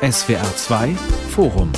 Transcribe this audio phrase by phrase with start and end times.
[0.00, 0.94] SWR 2
[1.30, 1.72] Forum.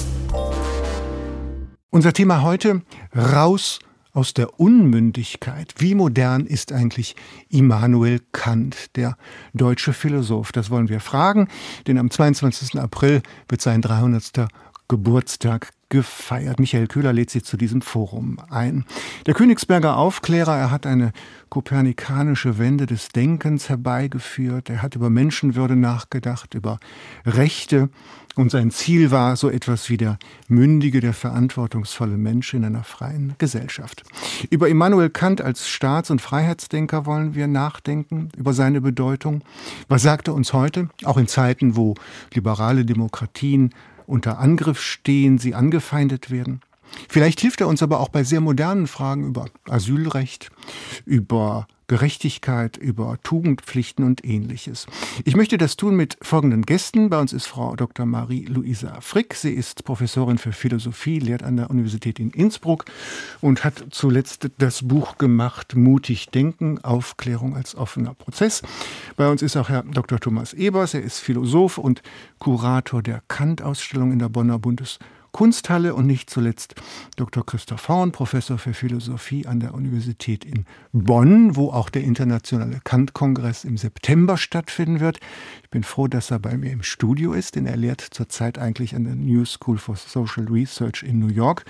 [1.89, 2.83] Unser Thema heute
[3.17, 3.79] raus
[4.13, 5.73] aus der Unmündigkeit.
[5.79, 7.17] Wie modern ist eigentlich
[7.49, 9.17] Immanuel Kant, der
[9.55, 10.53] deutsche Philosoph?
[10.53, 11.49] Das wollen wir fragen,
[11.87, 12.79] denn am 22.
[12.79, 14.49] April wird sein 300.
[14.87, 16.59] Geburtstag gefeiert.
[16.59, 18.87] Michael Köhler lädt Sie zu diesem Forum ein.
[19.27, 21.13] Der Königsberger Aufklärer, er hat eine
[21.51, 24.71] kopernikanische Wende des Denkens herbeigeführt.
[24.71, 26.79] Er hat über Menschenwürde nachgedacht, über
[27.27, 27.91] Rechte.
[28.37, 33.35] Und sein Ziel war so etwas wie der mündige, der verantwortungsvolle Mensch in einer freien
[33.39, 34.05] Gesellschaft.
[34.51, 39.43] Über Immanuel Kant als Staats- und Freiheitsdenker wollen wir nachdenken, über seine Bedeutung.
[39.89, 41.95] Was sagt er uns heute, auch in Zeiten, wo
[42.33, 43.75] liberale Demokratien
[44.11, 46.61] unter Angriff stehen, sie angefeindet werden.
[47.09, 50.51] Vielleicht hilft er uns aber auch bei sehr modernen Fragen über Asylrecht,
[51.05, 54.87] über Gerechtigkeit, über Tugendpflichten und ähnliches.
[55.25, 57.11] Ich möchte das tun mit folgenden Gästen.
[57.11, 58.07] Bei uns ist Frau Dr.
[58.07, 59.35] Marie-Luisa Frick.
[59.35, 62.85] Sie ist Professorin für Philosophie, lehrt an der Universität in Innsbruck
[63.41, 68.63] und hat zuletzt das Buch gemacht Mutig Denken, Aufklärung als offener Prozess.
[69.17, 70.21] Bei uns ist auch Herr Dr.
[70.21, 70.95] Thomas Ebers.
[70.95, 72.03] Er ist Philosoph und
[72.39, 75.01] Kurator der Kant-Ausstellung in der Bonner Bundes
[75.33, 76.75] Kunsthalle und nicht zuletzt
[77.17, 77.45] Dr.
[77.45, 83.65] Christoph Horn, Professor für Philosophie an der Universität in Bonn, wo auch der internationale Kant-Kongress
[83.65, 85.21] im September stattfinden wird.
[85.63, 88.95] Ich bin froh, dass er bei mir im Studio ist, denn er lehrt zurzeit eigentlich
[88.95, 91.65] an der New School for Social Research in New York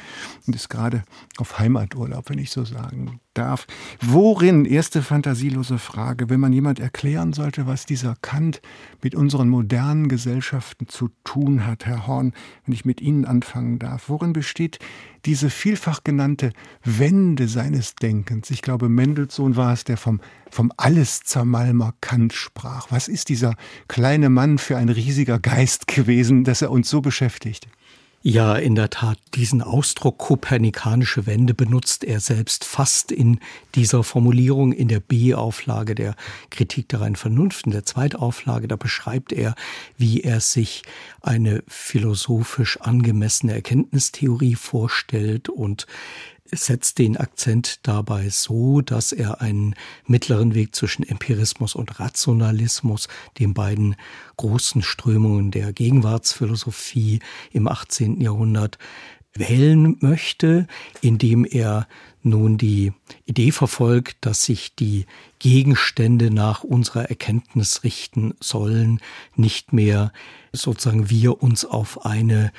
[0.47, 1.05] und ist gerade
[1.39, 3.67] auf Heimaturlaub, wenn ich so sagen darf.
[4.01, 8.61] Worin, erste fantasielose Frage, wenn man jemand erklären sollte, was dieser Kant
[9.03, 12.33] mit unseren modernen Gesellschaften zu tun hat, Herr Horn,
[12.65, 14.79] wenn ich mit Ihnen anfangen darf, worin besteht
[15.25, 16.53] diese vielfach genannte
[16.85, 18.51] Wende seines Denkens?
[18.51, 22.89] Ich glaube, Mendelssohn war es, der vom, vom Alleszermalmer Kant sprach.
[22.91, 23.55] Was ist dieser
[23.89, 27.69] kleine Mann für ein riesiger Geist gewesen, dass er uns so beschäftigt?
[28.23, 33.41] Ja, in der Tat, diesen Ausdruck kopernikanische Wende benutzt er selbst fast in
[33.75, 36.15] dieser Formulierung in der B-Auflage der
[36.51, 37.65] Kritik der reinen Vernunft.
[37.65, 39.55] In der Zweitauflage, da beschreibt er,
[39.97, 40.83] wie er sich
[41.23, 45.87] eine philosophisch angemessene Erkenntnistheorie vorstellt und
[46.53, 49.75] setzt den Akzent dabei so, dass er einen
[50.07, 53.97] mittleren Weg zwischen Empirismus und Rationalismus, den beiden
[54.37, 57.21] großen Strömungen der Gegenwartsphilosophie
[57.53, 58.21] im 18.
[58.21, 58.79] Jahrhundert,
[59.35, 60.67] wählen möchte,
[61.01, 61.87] indem er
[62.23, 62.93] nun die
[63.25, 65.07] Idee verfolgt, dass sich die
[65.39, 69.01] Gegenstände nach unserer Erkenntnis richten sollen,
[69.37, 70.13] nicht mehr
[70.53, 72.53] sozusagen wir uns auf eine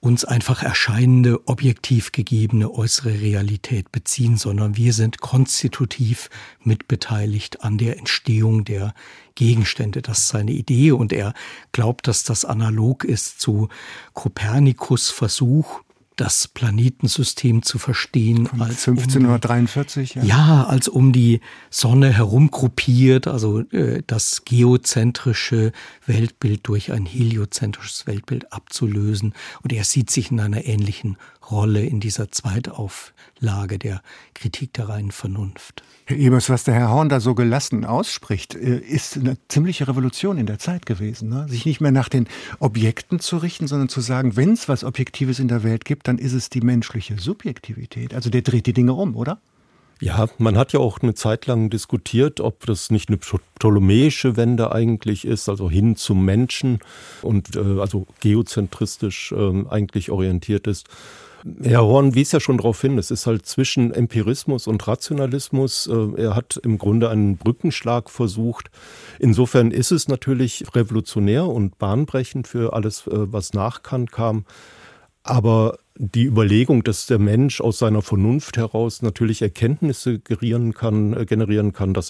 [0.00, 6.30] uns einfach erscheinende, objektiv gegebene äußere Realität beziehen, sondern wir sind konstitutiv
[6.62, 8.94] mitbeteiligt an der Entstehung der
[9.34, 10.00] Gegenstände.
[10.00, 11.34] Das ist seine Idee und er
[11.72, 13.68] glaubt, dass das analog ist zu
[14.12, 15.82] Kopernikus Versuch,
[16.18, 20.28] das Planetensystem zu verstehen Von als 1543 um, ja.
[20.28, 21.40] ja als um die
[21.70, 25.72] Sonne herum gruppiert also äh, das geozentrische
[26.06, 31.16] Weltbild durch ein heliozentrisches Weltbild abzulösen und er sieht sich in einer ähnlichen
[31.50, 34.02] Rolle in dieser Zweitauflage der
[34.34, 35.82] Kritik der reinen Vernunft.
[36.06, 40.38] Herr Ebers, was der Herr Horn da so gelassen ausspricht, äh, ist eine ziemliche Revolution
[40.38, 41.28] in der Zeit gewesen.
[41.28, 41.46] Ne?
[41.48, 42.28] Sich nicht mehr nach den
[42.60, 46.18] Objekten zu richten, sondern zu sagen, wenn es was Objektives in der Welt gibt, dann
[46.18, 48.14] ist es die menschliche Subjektivität.
[48.14, 49.40] Also der dreht die Dinge um, oder?
[50.00, 54.72] Ja, man hat ja auch eine Zeit lang diskutiert, ob das nicht eine ptolemäische Wende
[54.72, 56.78] eigentlich ist, also hin zum Menschen
[57.20, 60.88] und äh, also geozentristisch äh, eigentlich orientiert ist.
[61.62, 65.86] Herr Horn wies ja schon darauf hin, es ist halt zwischen Empirismus und Rationalismus.
[65.86, 68.70] Äh, er hat im Grunde einen Brückenschlag versucht.
[69.18, 74.44] Insofern ist es natürlich revolutionär und bahnbrechend für alles, äh, was nach Kant kam.
[75.22, 81.26] Aber die Überlegung, dass der Mensch aus seiner Vernunft heraus natürlich Erkenntnisse generieren kann, äh,
[81.26, 82.08] generieren kann, das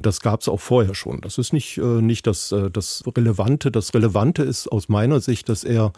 [0.00, 1.20] das gab es auch vorher schon.
[1.20, 3.70] Das ist nicht, nicht das, das Relevante.
[3.70, 5.92] Das Relevante ist aus meiner Sicht, dass er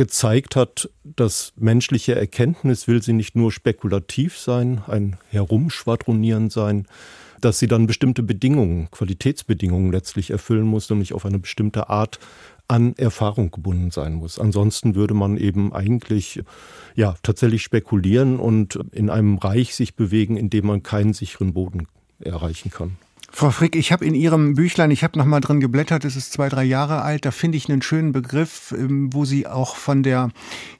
[0.00, 6.86] gezeigt hat, dass menschliche Erkenntnis will sie nicht nur spekulativ sein, ein Herumschwadronieren sein,
[7.42, 12.18] dass sie dann bestimmte Bedingungen, Qualitätsbedingungen letztlich erfüllen muss, nämlich auf eine bestimmte Art
[12.66, 14.38] an Erfahrung gebunden sein muss.
[14.38, 16.42] Ansonsten würde man eben eigentlich
[16.94, 21.88] ja tatsächlich spekulieren und in einem Reich sich bewegen, in dem man keinen sicheren Boden
[22.20, 22.96] erreichen kann.
[23.32, 26.32] Frau Frick, ich habe in Ihrem Büchlein, ich habe noch mal drin geblättert, es ist
[26.32, 30.02] zwei, drei Jahre alt, da finde ich einen schönen Begriff, ähm, wo Sie auch von
[30.02, 30.30] der,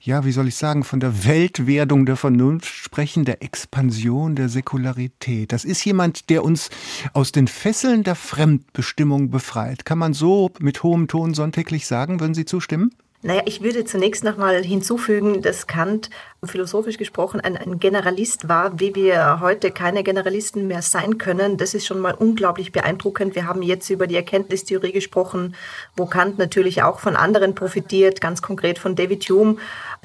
[0.00, 5.52] ja, wie soll ich sagen, von der Weltwerdung der Vernunft sprechen, der Expansion der Säkularität.
[5.52, 6.70] Das ist jemand, der uns
[7.12, 9.85] aus den Fesseln der Fremdbestimmung befreit.
[9.85, 12.91] Kann man so mit hohem Ton sonntäglich sagen, würden Sie zustimmen?
[13.22, 16.08] Naja, ich würde zunächst nochmal hinzufügen, dass Kant
[16.43, 21.58] philosophisch gesprochen ein, ein, Generalist war, wie wir heute keine Generalisten mehr sein können.
[21.58, 23.34] Das ist schon mal unglaublich beeindruckend.
[23.34, 25.55] Wir haben jetzt über die Erkenntnistheorie gesprochen,
[25.96, 29.56] wo Kant natürlich auch von anderen profitiert, ganz konkret von David Hume,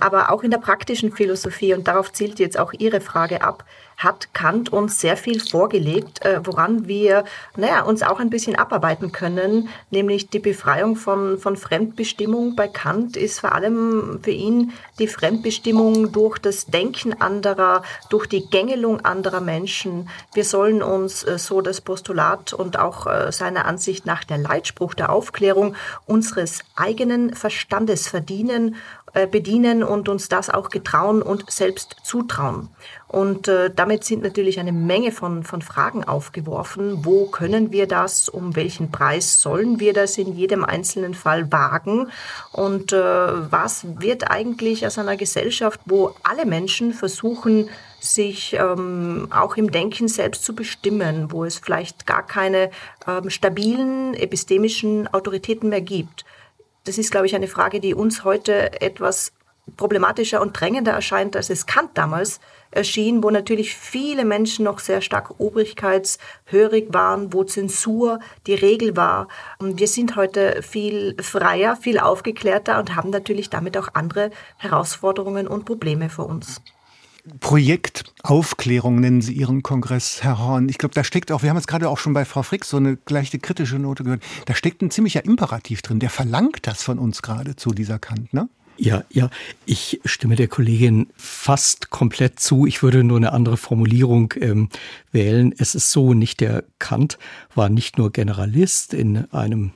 [0.01, 3.63] aber auch in der praktischen Philosophie, und darauf zielt jetzt auch Ihre Frage ab,
[3.97, 7.23] hat Kant uns sehr viel vorgelegt, äh, woran wir
[7.55, 12.55] naja, uns auch ein bisschen abarbeiten können, nämlich die Befreiung von, von Fremdbestimmung.
[12.55, 18.49] Bei Kant ist vor allem für ihn die Fremdbestimmung durch das Denken anderer, durch die
[18.49, 20.09] Gängelung anderer Menschen.
[20.33, 24.93] Wir sollen uns, äh, so das Postulat und auch äh, seiner Ansicht nach der Leitspruch
[24.93, 25.75] der Aufklärung,
[26.05, 28.75] unseres eigenen Verstandes verdienen
[29.29, 32.69] bedienen und uns das auch getrauen und selbst zutrauen.
[33.07, 37.05] Und äh, damit sind natürlich eine Menge von, von Fragen aufgeworfen.
[37.05, 38.27] Wo können wir das?
[38.27, 42.09] Um welchen Preis sollen wir das in jedem einzelnen Fall wagen?
[42.51, 47.69] Und äh, was wird eigentlich aus einer Gesellschaft, wo alle Menschen versuchen,
[48.01, 52.69] sich ähm, auch im Denken selbst zu bestimmen, wo es vielleicht gar keine
[53.07, 56.25] ähm, stabilen epistemischen Autoritäten mehr gibt?
[56.85, 59.33] Das ist, glaube ich, eine Frage, die uns heute etwas
[59.77, 62.39] problematischer und drängender erscheint, als es Kant damals
[62.69, 69.27] erschien, wo natürlich viele Menschen noch sehr stark obrigkeitshörig waren, wo Zensur die Regel war.
[69.57, 75.47] Und wir sind heute viel freier, viel aufgeklärter und haben natürlich damit auch andere Herausforderungen
[75.47, 76.61] und Probleme vor uns.
[77.39, 80.69] Projekt Aufklärung nennen Sie Ihren Kongress, Herr Horn.
[80.69, 82.77] Ich glaube, da steckt auch, wir haben es gerade auch schon bei Frau Frick so
[82.77, 86.99] eine gleiche kritische Note gehört, da steckt ein ziemlicher Imperativ drin, der verlangt das von
[86.99, 88.47] uns gerade zu dieser Kant, ne?
[88.77, 89.29] Ja, ja,
[89.65, 92.65] ich stimme der Kollegin fast komplett zu.
[92.65, 94.67] Ich würde nur eine andere Formulierung ähm,
[95.13, 95.55] wählen.
[95.57, 97.17] Es ist so, nicht der Kant
[97.53, 99.71] war nicht nur Generalist in einem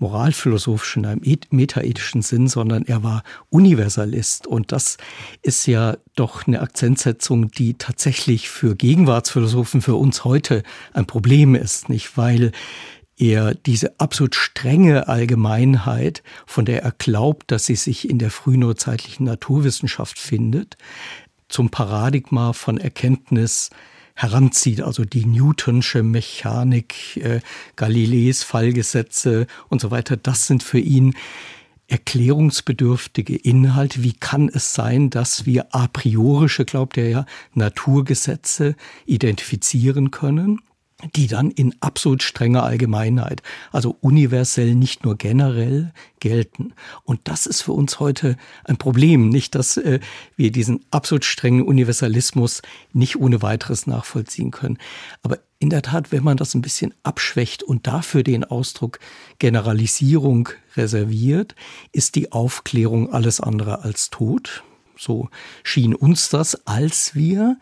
[0.00, 4.46] moralphilosophischen, einem metaethischen Sinn, sondern er war Universalist.
[4.46, 4.96] Und das
[5.42, 10.62] ist ja doch eine Akzentsetzung, die tatsächlich für Gegenwartsphilosophen, für uns heute
[10.92, 12.16] ein Problem ist, nicht?
[12.16, 12.52] Weil
[13.16, 19.26] er diese absolut strenge Allgemeinheit, von der er glaubt, dass sie sich in der frühneuzeitlichen
[19.26, 20.76] Naturwissenschaft findet,
[21.48, 23.70] zum Paradigma von Erkenntnis
[24.18, 27.40] heranzieht, also die Newtonsche Mechanik, äh,
[27.76, 31.14] Galileis Fallgesetze und so weiter, das sind für ihn
[31.86, 34.02] erklärungsbedürftige Inhalte.
[34.02, 38.74] Wie kann es sein, dass wir a priorische, glaubt er ja, Naturgesetze
[39.06, 40.62] identifizieren können?
[41.14, 46.74] Die dann in absolut strenger Allgemeinheit, also universell, nicht nur generell gelten.
[47.04, 49.28] Und das ist für uns heute ein Problem.
[49.28, 50.00] Nicht, dass äh,
[50.36, 52.62] wir diesen absolut strengen Universalismus
[52.92, 54.78] nicht ohne weiteres nachvollziehen können.
[55.22, 58.98] Aber in der Tat, wenn man das ein bisschen abschwächt und dafür den Ausdruck
[59.38, 61.54] Generalisierung reserviert,
[61.92, 64.64] ist die Aufklärung alles andere als tot.
[64.96, 65.28] So
[65.62, 67.56] schien uns das, als wir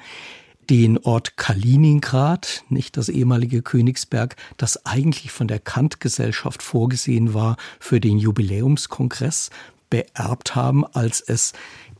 [0.70, 8.00] den Ort Kaliningrad, nicht das ehemalige Königsberg, das eigentlich von der Kant-Gesellschaft vorgesehen war für
[8.00, 9.50] den Jubiläumskongress,
[9.90, 11.52] beerbt haben, als es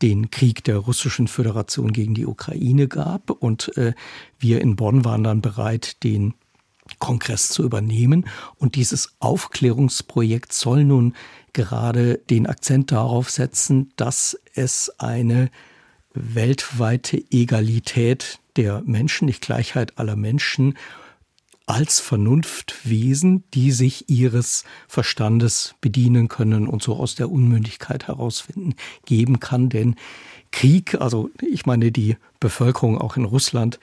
[0.02, 3.30] den Krieg der russischen Föderation gegen die Ukraine gab.
[3.30, 3.94] Und äh,
[4.38, 6.34] wir in Bonn waren dann bereit, den
[6.98, 8.26] Kongress zu übernehmen.
[8.56, 11.14] Und dieses Aufklärungsprojekt soll nun
[11.52, 15.50] gerade den Akzent darauf setzen, dass es eine
[16.12, 20.74] weltweite Egalität der Menschen, nicht Gleichheit aller Menschen,
[21.66, 29.40] als Vernunftwesen, die sich ihres Verstandes bedienen können und so aus der Unmündigkeit herausfinden, geben
[29.40, 29.68] kann.
[29.68, 29.96] Denn
[30.52, 33.80] Krieg, also ich meine die Bevölkerung auch in Russland,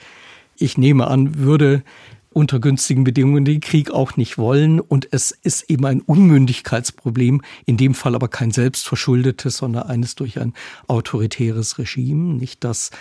[0.55, 1.83] ich nehme an, würde
[2.33, 4.79] unter günstigen Bedingungen den Krieg auch nicht wollen.
[4.79, 10.39] Und es ist eben ein Unmündigkeitsproblem, in dem Fall aber kein selbstverschuldetes, sondern eines durch
[10.39, 10.53] ein
[10.87, 12.35] autoritäres Regime.
[12.35, 12.91] Nicht, dass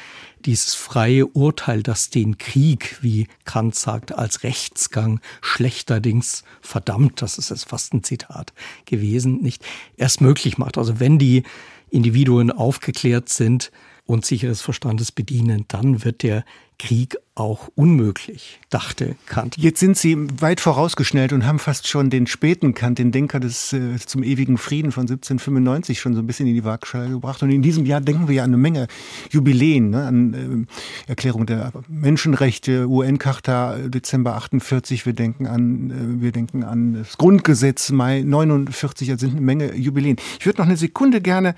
[0.45, 7.51] dieses freie Urteil, das den Krieg, wie Kant sagt, als Rechtsgang schlechterdings verdammt, das ist
[7.51, 8.53] jetzt fast ein Zitat
[8.85, 9.65] gewesen, nicht
[9.97, 10.79] erst möglich macht.
[10.79, 11.45] Also wenn die
[11.91, 13.71] Individuen aufgeklärt sind
[14.05, 16.45] und sich ihres Verstandes bedienen, dann wird der
[16.79, 19.57] Krieg auch unmöglich, dachte Kant.
[19.57, 23.73] Jetzt sind Sie weit vorausgeschnellt und haben fast schon den späten Kant, den Denker des
[23.73, 27.43] äh, zum ewigen Frieden von 1795 schon so ein bisschen in die Waagschale gebracht.
[27.43, 28.87] Und in diesem Jahr denken wir ja an eine Menge
[29.31, 30.67] Jubiläen, ne, an
[31.07, 35.07] äh, Erklärung der Menschenrechte, UN-Charta Dezember 48.
[35.07, 39.09] Wir denken an, äh, wir denken an das Grundgesetz Mai 49.
[39.09, 40.17] Da sind eine Menge Jubiläen.
[40.39, 41.55] Ich würde noch eine Sekunde gerne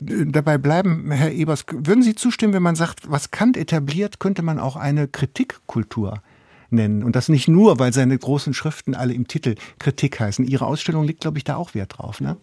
[0.00, 1.66] äh, dabei bleiben, Herr Ebers.
[1.70, 6.22] Würden Sie zustimmen, wenn man sagt, was Kant etabliert, könnte man auch eine Kritikkultur
[6.70, 7.02] nennen.
[7.02, 10.44] Und das nicht nur, weil seine großen Schriften alle im Titel Kritik heißen.
[10.44, 12.36] Ihre Ausstellung liegt, glaube ich, da auch Wert drauf, ne?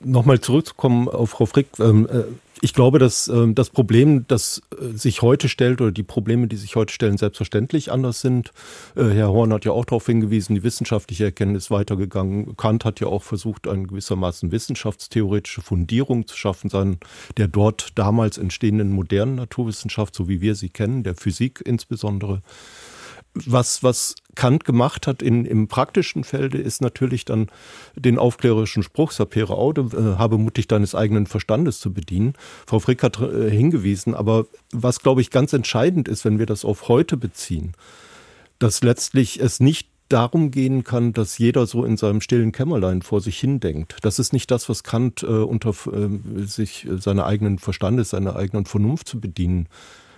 [0.00, 1.68] Nochmal zurückzukommen auf Frau Frick.
[1.78, 2.24] Ähm, äh,
[2.62, 6.56] ich glaube, dass äh, das Problem, das äh, sich heute stellt oder die Probleme, die
[6.56, 8.52] sich heute stellen, selbstverständlich anders sind.
[8.94, 12.56] Äh, Herr Horn hat ja auch darauf hingewiesen, die wissenschaftliche Erkenntnis weitergegangen.
[12.56, 16.98] Kant hat ja auch versucht, eine gewissermaßen wissenschaftstheoretische Fundierung zu schaffen, sein,
[17.36, 22.42] der dort damals entstehenden modernen Naturwissenschaft, so wie wir sie kennen, der Physik insbesondere
[23.44, 27.48] was, was Kant gemacht hat in, im praktischen Felde, ist natürlich dann
[27.94, 32.34] den aufklärerischen Spruch, sapere aude, äh, habe mutig deines eigenen Verstandes zu bedienen.
[32.66, 36.64] Frau Frick hat äh, hingewiesen, aber was, glaube ich, ganz entscheidend ist, wenn wir das
[36.64, 37.72] auf heute beziehen,
[38.58, 43.20] dass letztlich es nicht darum gehen kann, dass jeder so in seinem stillen Kämmerlein vor
[43.20, 43.96] sich hindenkt.
[44.02, 48.36] Das ist nicht das, was Kant äh, unter äh, sich äh, seiner eigenen Verstandes, seiner
[48.36, 49.68] eigenen Vernunft zu bedienen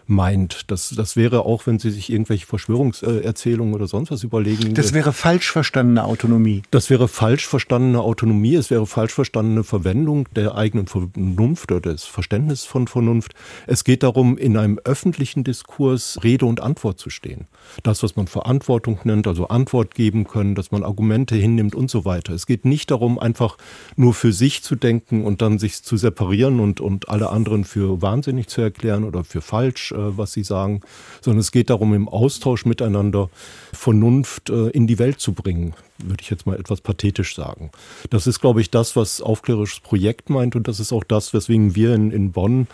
[0.08, 0.70] meint.
[0.70, 4.74] Das, das wäre auch, wenn Sie sich irgendwelche Verschwörungserzählungen oder sonst was überlegen.
[4.74, 6.62] Das wäre falsch verstandene Autonomie.
[6.70, 12.04] Das wäre falsch verstandene Autonomie, es wäre falsch verstandene Verwendung der eigenen Vernunft oder des
[12.04, 13.34] Verständnisses von Vernunft.
[13.66, 17.46] Es geht darum, in einem öffentlichen Diskurs Rede und Antwort zu stehen.
[17.82, 22.04] Das, was man Verantwortung nennt, also Antwort geben können, dass man Argumente hinnimmt und so
[22.04, 22.32] weiter.
[22.32, 23.58] Es geht nicht darum, einfach
[23.96, 28.00] nur für sich zu denken und dann sich zu separieren und, und alle anderen für
[28.00, 30.80] wahnsinnig zu erklären oder für falsch was Sie sagen,
[31.20, 33.30] sondern es geht darum, im Austausch miteinander
[33.72, 37.70] Vernunft äh, in die Welt zu bringen, würde ich jetzt mal etwas pathetisch sagen.
[38.10, 41.74] Das ist, glaube ich, das, was aufklärerisches Projekt meint und das ist auch das, weswegen
[41.74, 42.66] wir in, in Bonn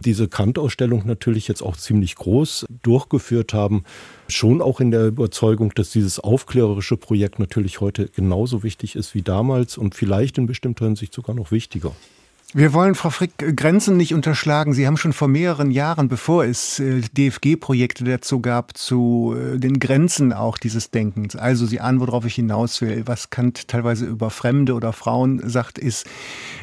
[0.00, 3.84] diese Kant-Ausstellung natürlich jetzt auch ziemlich groß durchgeführt haben.
[4.28, 9.22] Schon auch in der Überzeugung, dass dieses aufklärerische Projekt natürlich heute genauso wichtig ist wie
[9.22, 11.92] damals und vielleicht in bestimmter Hinsicht sogar noch wichtiger.
[12.54, 14.74] Wir wollen, Frau Frick, Grenzen nicht unterschlagen.
[14.74, 19.80] Sie haben schon vor mehreren Jahren, bevor es äh, DFG-Projekte dazu gab, zu äh, den
[19.80, 21.34] Grenzen auch dieses Denkens.
[21.34, 23.04] Also Sie ahnen, worauf ich hinaus will.
[23.06, 26.06] Was Kant teilweise über Fremde oder Frauen sagt, ist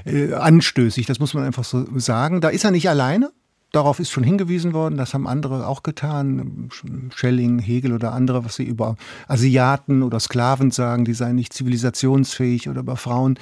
[0.05, 1.08] äh, anstößig.
[1.08, 2.39] Das muss man einfach so sagen.
[2.39, 3.31] Da ist er nicht alleine.
[3.72, 6.70] Darauf ist schon hingewiesen worden, das haben andere auch getan,
[7.16, 8.96] Schelling, Hegel oder andere, was sie über
[9.28, 13.38] Asiaten oder Sklaven sagen, die seien nicht zivilisationsfähig oder über Frauen.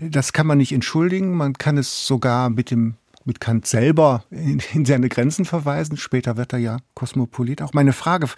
[0.00, 2.94] Das kann man nicht entschuldigen, man kann es sogar mit dem
[3.26, 5.96] mit Kant selber in, in seine Grenzen verweisen.
[5.96, 7.60] Später wird er ja Kosmopolit.
[7.60, 8.28] Auch meine Frage,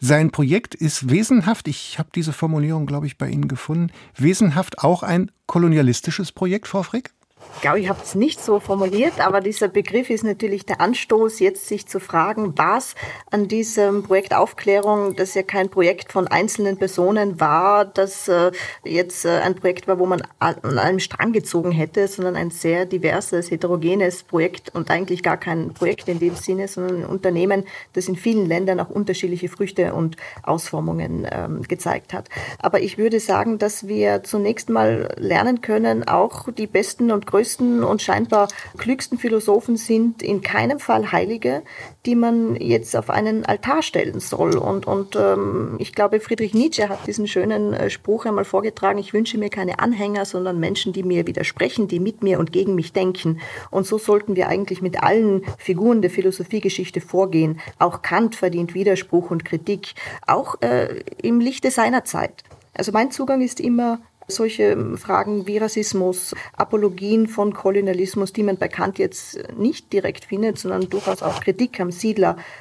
[0.00, 5.02] sein Projekt ist wesenhaft, ich habe diese Formulierung, glaube ich, bei Ihnen gefunden, wesenhaft auch
[5.02, 7.12] ein kolonialistisches Projekt, Frau Frick?
[7.54, 11.40] Ich glaube, ich habe es nicht so formuliert, aber dieser Begriff ist natürlich der Anstoß,
[11.40, 12.94] jetzt sich zu fragen, was
[13.32, 18.52] an diesem Projekt Aufklärung, das ja kein Projekt von einzelnen Personen war, das äh,
[18.84, 22.86] jetzt äh, ein Projekt war, wo man an einem Strang gezogen hätte, sondern ein sehr
[22.86, 27.64] diverses, heterogenes Projekt und eigentlich gar kein Projekt in dem Sinne, sondern ein Unternehmen,
[27.94, 32.28] das in vielen Ländern auch unterschiedliche Früchte und Ausformungen ähm, gezeigt hat.
[32.60, 37.37] Aber ich würde sagen, dass wir zunächst mal lernen können, auch die besten und größten
[37.84, 41.62] und scheinbar klügsten Philosophen sind in keinem Fall Heilige,
[42.06, 44.56] die man jetzt auf einen Altar stellen soll.
[44.56, 49.12] Und, und ähm, ich glaube, Friedrich Nietzsche hat diesen schönen äh, Spruch einmal vorgetragen, ich
[49.12, 52.92] wünsche mir keine Anhänger, sondern Menschen, die mir widersprechen, die mit mir und gegen mich
[52.92, 53.40] denken.
[53.70, 57.60] Und so sollten wir eigentlich mit allen Figuren der Philosophiegeschichte vorgehen.
[57.78, 59.94] Auch Kant verdient Widerspruch und Kritik,
[60.26, 62.42] auch äh, im Lichte seiner Zeit.
[62.74, 68.68] Also mein Zugang ist immer solche Fragen wie Rassismus, Apologien von Kolonialismus, die man bei
[68.68, 71.90] Kant jetzt nicht direkt findet, sondern durchaus auch Kritik am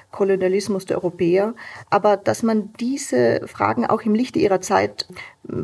[0.08, 1.54] Siedlerkolonialismus der Europäer.
[1.90, 5.08] Aber dass man diese Fragen auch im Lichte ihrer Zeit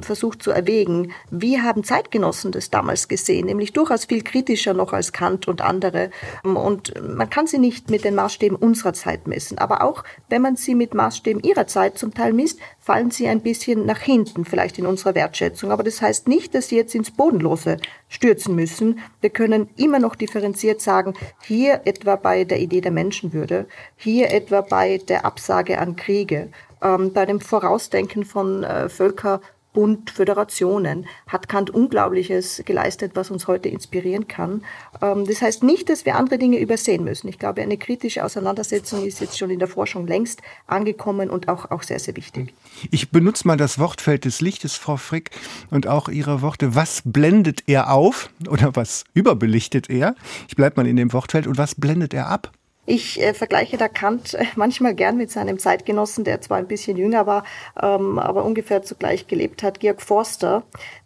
[0.01, 5.11] versucht zu erwägen, wie haben Zeitgenossen das damals gesehen, nämlich durchaus viel kritischer noch als
[5.11, 6.09] Kant und andere.
[6.43, 10.55] Und man kann sie nicht mit den Maßstäben unserer Zeit messen, aber auch wenn man
[10.55, 14.79] sie mit Maßstäben ihrer Zeit zum Teil misst, fallen sie ein bisschen nach hinten, vielleicht
[14.79, 15.71] in unserer Wertschätzung.
[15.71, 18.99] Aber das heißt nicht, dass sie jetzt ins Bodenlose stürzen müssen.
[19.21, 24.61] Wir können immer noch differenziert sagen, hier etwa bei der Idee der Menschenwürde, hier etwa
[24.61, 26.49] bei der Absage an Kriege,
[26.81, 29.39] ähm, bei dem Vorausdenken von äh, Völker
[29.73, 34.63] Bund, Föderationen, hat Kant Unglaubliches geleistet, was uns heute inspirieren kann.
[35.01, 37.27] Ähm, das heißt nicht, dass wir andere Dinge übersehen müssen.
[37.27, 41.71] Ich glaube, eine kritische Auseinandersetzung ist jetzt schon in der Forschung längst angekommen und auch,
[41.71, 42.53] auch sehr, sehr wichtig.
[42.91, 45.31] Ich benutze mal das Wortfeld des Lichtes, Frau Frick,
[45.71, 46.75] und auch Ihre Worte.
[46.75, 50.15] Was blendet er auf oder was überbelichtet er?
[50.47, 51.47] Ich bleibe mal in dem Wortfeld.
[51.47, 52.51] Und was blendet er ab?
[52.85, 56.97] Ich äh, vergleiche da Kant äh, manchmal gern mit seinem Zeitgenossen, der zwar ein bisschen
[56.97, 57.45] jünger war,
[57.81, 60.63] ähm, aber ungefähr zugleich gelebt hat, Georg Forster,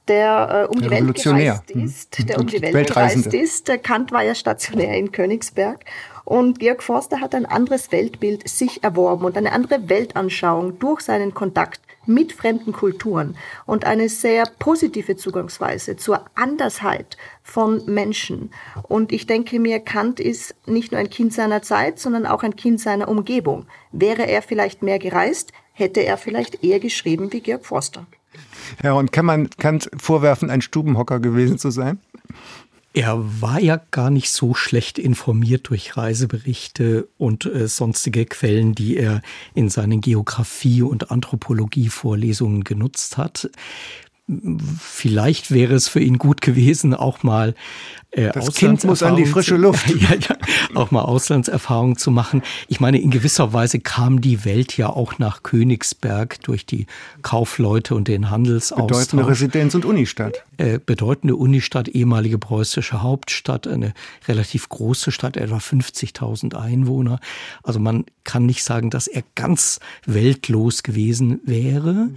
[0.08, 1.86] der äh, um die Welt gereist mhm.
[1.86, 3.68] ist, der um die Welt gereist ist.
[3.68, 5.86] Der Kant war ja stationär in Königsberg
[6.26, 11.34] und Georg Forster hat ein anderes Weltbild sich erworben und eine andere Weltanschauung durch seinen
[11.34, 13.36] Kontakt mit fremden Kulturen
[13.66, 18.52] und eine sehr positive Zugangsweise zur Andersheit von Menschen.
[18.84, 22.56] Und ich denke mir, Kant ist nicht nur ein Kind seiner Zeit, sondern auch ein
[22.56, 23.66] Kind seiner Umgebung.
[23.92, 28.08] Wäre er vielleicht mehr gereist, hätte er vielleicht eher geschrieben wie Georg Forster.
[28.84, 32.00] Ja, und kann man Kant vorwerfen, ein Stubenhocker gewesen zu sein?
[32.98, 38.98] Er war ja gar nicht so schlecht informiert durch Reiseberichte und äh, sonstige Quellen, die
[38.98, 39.22] er
[39.54, 43.52] in seinen Geografie- und Anthropologie-Vorlesungen genutzt hat.
[44.82, 47.56] Vielleicht wäre es für ihn gut gewesen, auch mal
[48.12, 49.90] äh, das Kind muss an die frische Luft.
[50.02, 50.36] ja, ja,
[50.76, 52.42] auch mal Auslandserfahrung zu machen.
[52.68, 56.88] Ich meine, in gewisser Weise kam die Welt ja auch nach Königsberg durch die
[57.22, 58.88] Kaufleute und den Handelsaustausch.
[58.88, 60.44] Bedeutende Residenz- und Unistadt.
[60.58, 63.94] Äh, bedeutende Unistadt, ehemalige preußische Hauptstadt, eine
[64.28, 67.20] relativ große Stadt, etwa 50.000 Einwohner.
[67.64, 72.10] Also man kann nicht sagen, dass er ganz weltlos gewesen wäre.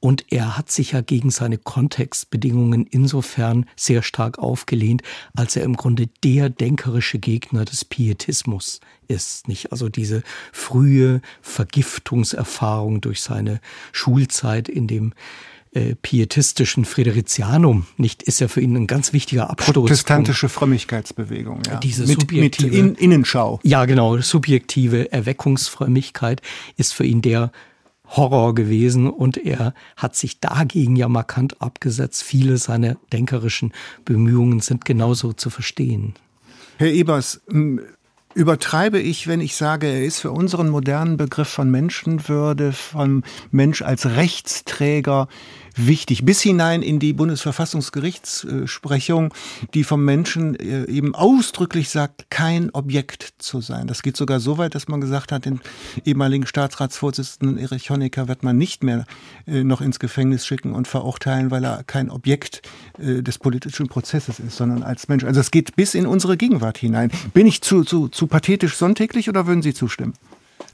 [0.00, 5.02] Und er hat sich ja gegen seine Kontextbedingungen insofern sehr stark aufgelehnt,
[5.34, 9.72] als er im Grunde der denkerische Gegner des Pietismus ist, nicht?
[9.72, 13.60] Also diese frühe Vergiftungserfahrung durch seine
[13.92, 15.12] Schulzeit in dem
[15.72, 19.74] äh, pietistischen Friderizianum, nicht, ist ja für ihn ein ganz wichtiger Abstoß.
[19.74, 21.78] Protestantische Frömmigkeitsbewegung, ja.
[21.78, 23.60] Diese mit, subjektive, mit in, Innenschau.
[23.62, 26.42] Ja, genau, subjektive Erweckungsfrömmigkeit
[26.76, 27.52] ist für ihn der
[28.10, 32.22] Horror gewesen und er hat sich dagegen ja markant abgesetzt.
[32.22, 33.72] Viele seiner denkerischen
[34.04, 36.14] Bemühungen sind genauso zu verstehen.
[36.78, 37.40] Herr Ebers,
[38.34, 43.82] übertreibe ich, wenn ich sage, er ist für unseren modernen Begriff von Menschenwürde, von Mensch
[43.82, 45.26] als Rechtsträger
[45.76, 49.32] wichtig, bis hinein in die Bundesverfassungsgerichtssprechung,
[49.74, 53.86] die vom Menschen äh, eben ausdrücklich sagt, kein Objekt zu sein.
[53.86, 55.60] Das geht sogar so weit, dass man gesagt hat, den
[56.04, 59.06] ehemaligen Staatsratsvorsitzenden Erich Honecker wird man nicht mehr
[59.46, 62.62] äh, noch ins Gefängnis schicken und verurteilen, weil er kein Objekt
[62.98, 65.24] äh, des politischen Prozesses ist, sondern als Mensch.
[65.24, 67.10] Also es geht bis in unsere Gegenwart hinein.
[67.32, 70.12] Bin ich zu, zu, zu pathetisch sonntäglich oder würden Sie zustimmen?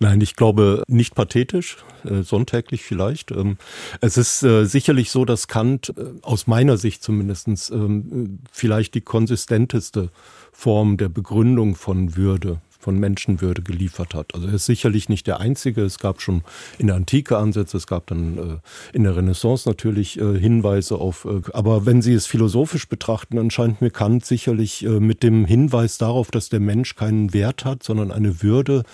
[0.00, 3.30] Nein, ich glaube nicht pathetisch, äh, sonntäglich vielleicht.
[3.30, 3.56] Ähm,
[4.00, 9.00] es ist äh, sicherlich so, dass Kant äh, aus meiner Sicht zumindestens ähm, vielleicht die
[9.00, 10.10] konsistenteste
[10.50, 14.32] Form der Begründung von Würde von Menschenwürde geliefert hat.
[14.32, 15.82] Also er ist sicherlich nicht der Einzige.
[15.82, 16.42] Es gab schon
[16.78, 21.24] in der Antike Ansätze, es gab dann äh, in der Renaissance natürlich äh, Hinweise auf,
[21.24, 25.98] äh, aber wenn Sie es philosophisch betrachten, dann scheint mir Kant sicherlich mit dem Hinweis
[25.98, 28.84] darauf, dass der Mensch keinen Wert hat, sondern eine Würde,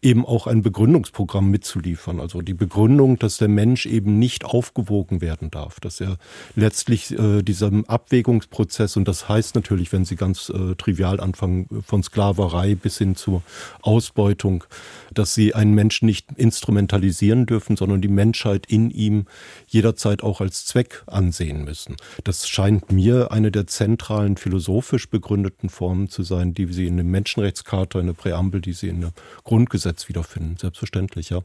[0.00, 2.20] eben auch ein Begründungsprogramm mitzuliefern.
[2.20, 6.16] Also die Begründung, dass der Mensch eben nicht aufgewogen werden darf, dass er
[6.56, 12.98] letztlich diesem Abwägungsprozess, und das heißt natürlich, wenn Sie ganz trivial anfangen, von Sklaverei bis
[12.98, 13.42] hin zur
[13.82, 14.64] Ausbeutung,
[15.12, 19.26] dass Sie einen Menschen nicht instrumentalisieren dürfen, sondern die Menschheit in ihm
[19.66, 21.96] jederzeit auch als Zweck ansehen müssen.
[22.24, 27.04] Das scheint mir eine der zentralen philosophisch begründeten Formen zu sein, die Sie in der
[27.04, 29.12] Menschenrechtscharta, in der Präambel, die Sie in der
[29.44, 31.42] Grundgesetz Gesetz wiederfinden, selbstverständlich, ja.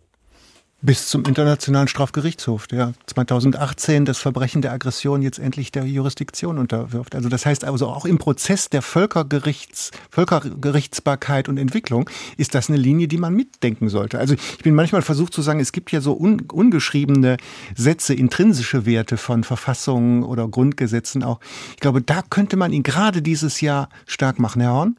[0.81, 7.15] Bis zum Internationalen Strafgerichtshof, der 2018 das Verbrechen der Aggression jetzt endlich der Jurisdiktion unterwirft.
[7.15, 12.77] Also das heißt also auch im Prozess der Völkergerichts, Völkergerichtsbarkeit und Entwicklung ist das eine
[12.77, 14.19] Linie, die man mitdenken sollte.
[14.19, 17.35] Also ich bin manchmal versucht zu sagen, es gibt ja so un, ungeschriebene
[17.75, 21.41] Sätze, intrinsische Werte von Verfassungen oder Grundgesetzen auch.
[21.71, 24.95] Ich glaube, da könnte man ihn gerade dieses Jahr stark machen, Herr Horn.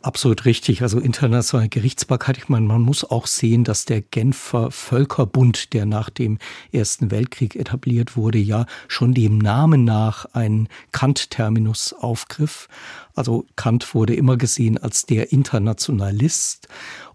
[0.00, 0.80] Absolut richtig.
[0.80, 2.38] Also internationale Gerichtsbarkeit.
[2.38, 6.38] Ich meine, man muss auch sehen, dass der Genfer Völkerbund, der nach dem
[6.72, 12.68] Ersten Weltkrieg etabliert wurde, ja schon dem Namen nach einen Kant-Terminus aufgriff.
[13.14, 16.68] Also Kant wurde immer gesehen als der Internationalist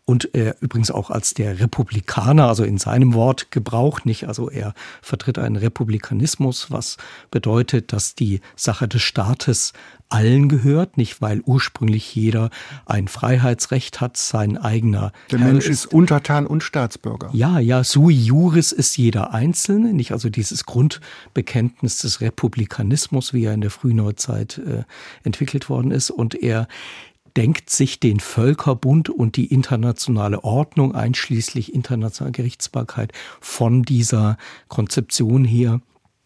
[0.05, 4.27] und er übrigens auch als der Republikaner, also in seinem Wort Gebrauch nicht.
[4.27, 6.97] Also er vertritt einen Republikanismus, was
[7.29, 9.73] bedeutet, dass die Sache des Staates
[10.09, 12.49] allen gehört, nicht weil ursprünglich jeder
[12.85, 15.13] ein Freiheitsrecht hat, sein eigener.
[15.31, 17.29] Der Herr Mensch ist Untertan und Staatsbürger.
[17.31, 23.53] Ja, ja, sui juris ist jeder Einzelne, nicht also dieses Grundbekenntnis des Republikanismus, wie er
[23.53, 24.83] in der Frühneuzeit äh,
[25.23, 26.67] entwickelt worden ist und er
[27.37, 35.81] denkt sich den Völkerbund und die internationale Ordnung einschließlich internationaler Gerichtsbarkeit von dieser Konzeption her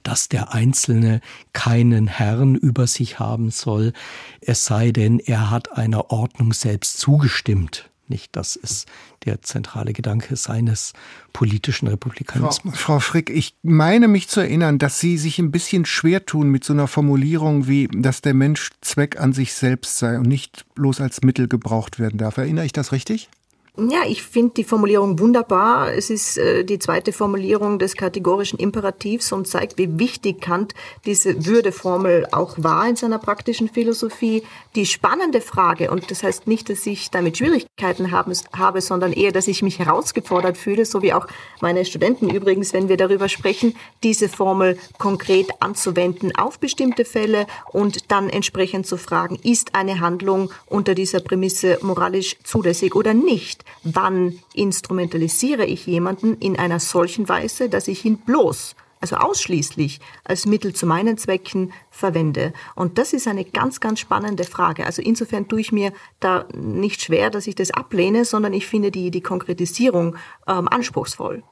[0.06, 1.20] dass der Einzelne
[1.52, 3.92] keinen Herrn über sich haben soll,
[4.40, 7.90] es sei denn, er hat einer Ordnung selbst zugestimmt.
[8.08, 8.88] Nicht, das ist
[9.26, 10.94] der zentrale Gedanke seines
[11.34, 12.76] politischen Republikanismus.
[12.76, 16.50] Frau, Frau, Frick, ich meine mich zu erinnern, dass Sie sich ein bisschen schwer tun
[16.50, 20.66] mit so einer Formulierung wie, dass der Mensch Zweck an sich selbst sei und nicht
[20.76, 22.38] bloß als Mittel gebraucht werden darf.
[22.38, 23.30] Erinnere ich das richtig?
[23.78, 25.92] Ja, ich finde die Formulierung wunderbar.
[25.92, 30.74] Es ist äh, die zweite Formulierung des kategorischen Imperativs und zeigt, wie wichtig Kant
[31.06, 34.44] diese Würdeformel auch war in seiner praktischen Philosophie.
[34.76, 39.34] Die spannende Frage, und das heißt nicht, dass ich damit Schwierigkeiten haben, habe, sondern eher,
[39.34, 41.28] dass ich mich herausgefordert fühle, so wie auch
[41.60, 48.10] meine Studenten übrigens, wenn wir darüber sprechen, diese Formel konkret anzuwenden auf bestimmte Fälle und
[48.10, 53.65] dann entsprechend zu fragen, ist eine Handlung unter dieser Prämisse moralisch zulässig oder nicht?
[53.84, 60.46] Wann instrumentalisiere ich jemanden in einer solchen Weise, dass ich ihn bloß, also ausschließlich als
[60.46, 62.54] Mittel zu meinen Zwecken verwende.
[62.76, 64.86] Und das ist eine ganz, ganz spannende Frage.
[64.86, 68.92] Also insofern tue ich mir da nicht schwer, dass ich das ablehne, sondern ich finde
[68.92, 70.16] die, die Konkretisierung
[70.48, 71.44] ähm, anspruchsvoll.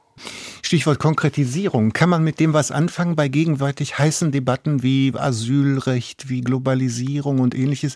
[0.74, 1.92] Stichwort Konkretisierung.
[1.92, 7.54] Kann man mit dem was anfangen bei gegenwärtig heißen Debatten wie Asylrecht, wie Globalisierung und
[7.54, 7.94] ähnliches?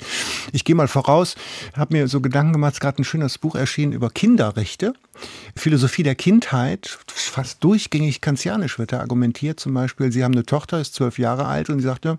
[0.53, 1.35] Ich gehe mal voraus,
[1.77, 4.93] habe mir so Gedanken gemacht, es ist gerade ein schönes Buch erschienen über Kinderrechte.
[5.57, 9.59] Philosophie der Kindheit, fast durchgängig kantianisch wird da argumentiert.
[9.59, 12.19] Zum Beispiel, Sie haben eine Tochter, ist zwölf Jahre alt und sie sagte,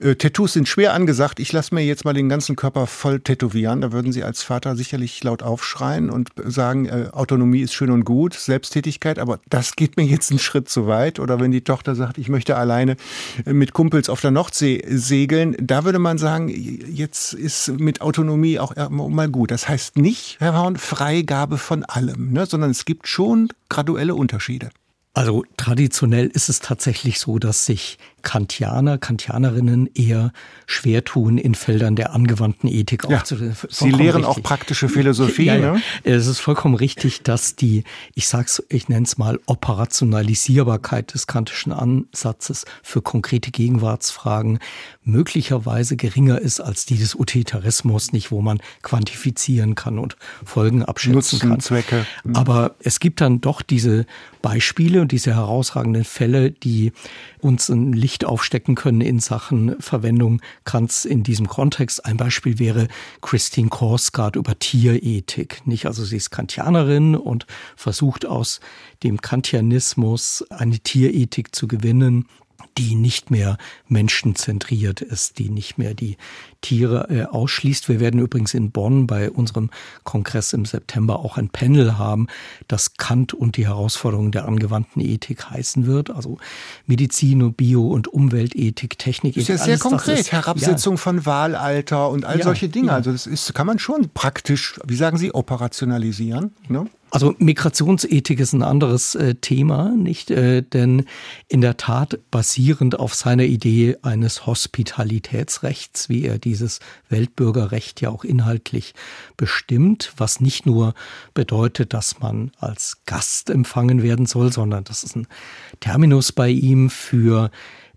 [0.00, 3.80] äh, Tattoos sind schwer angesagt, ich lasse mir jetzt mal den ganzen Körper voll tätowieren.
[3.80, 8.04] Da würden Sie als Vater sicherlich laut aufschreien und sagen, äh, Autonomie ist schön und
[8.04, 11.18] gut, Selbsttätigkeit, aber das geht mir jetzt einen Schritt zu weit.
[11.18, 12.96] Oder wenn die Tochter sagt, ich möchte alleine
[13.44, 18.58] äh, mit Kumpels auf der Nordsee segeln, da würde man sagen, jetzt ist mit Autonomie
[18.58, 19.50] auch mal gut.
[19.50, 24.70] Das heißt nicht, Herr Horn, Freigabe von allem, ne, sondern es gibt schon graduelle Unterschiede.
[25.12, 30.32] Also traditionell ist es tatsächlich so, dass sich Kantianer, Kantianerinnen eher
[30.66, 33.22] schwer tun, in Feldern der angewandten Ethik ja.
[33.24, 34.24] Sie lehren richtig.
[34.24, 35.46] auch praktische Philosophie.
[35.46, 35.72] ja, ja.
[35.74, 35.82] Ne?
[36.04, 41.72] Es ist vollkommen richtig, dass die, ich sag's, ich nenne es mal Operationalisierbarkeit des kantischen
[41.72, 44.58] Ansatzes für konkrete Gegenwartsfragen
[45.02, 51.14] möglicherweise geringer ist als die des Utilitarismus, nicht wo man quantifizieren kann und Folgen abschätzen
[51.14, 51.60] Nutzen, kann.
[51.60, 52.06] Zwecke.
[52.24, 52.36] Mhm.
[52.36, 54.06] Aber es gibt dann doch diese
[54.42, 56.92] Beispiele und diese herausragenden Fälle, die
[57.38, 62.04] uns ein Licht aufstecken können in Sachen Verwendung Kants in diesem Kontext.
[62.04, 62.88] Ein Beispiel wäre
[63.22, 65.66] Christine Korsgaard über Tierethik.
[65.66, 65.86] Nicht?
[65.86, 67.46] Also sie ist Kantianerin und
[67.76, 68.60] versucht aus
[69.02, 72.26] dem Kantianismus eine Tierethik zu gewinnen
[72.78, 76.16] die nicht mehr menschenzentriert ist, die nicht mehr die
[76.60, 77.88] Tiere äh, ausschließt.
[77.88, 79.70] Wir werden übrigens in Bonn bei unserem
[80.04, 82.26] Kongress im September auch ein Panel haben,
[82.68, 86.10] das Kant und die Herausforderungen der angewandten Ethik heißen wird.
[86.10, 86.38] Also
[86.86, 89.46] Medizin und Bio- und Umweltethik, Technikethik.
[89.46, 90.20] Das ist ja sehr konkret.
[90.20, 90.98] Ist, Herabsetzung ja.
[90.98, 92.88] von Wahlalter und all ja, solche Dinge.
[92.88, 92.94] Ja.
[92.94, 96.54] Also das ist, kann man schon praktisch, wie sagen Sie, operationalisieren.
[96.68, 96.86] Ne?
[97.10, 100.30] Also Migrationsethik ist ein anderes äh, Thema, nicht?
[100.30, 101.06] Äh, denn
[101.48, 108.22] in der Tat basierend auf seiner Idee eines Hospitalitätsrechts, wie er dieses Weltbürgerrecht ja auch
[108.22, 108.94] inhaltlich
[109.36, 110.94] bestimmt, was nicht nur
[111.34, 115.26] bedeutet, dass man als Gast empfangen werden soll, sondern das ist ein
[115.80, 117.50] Terminus bei ihm für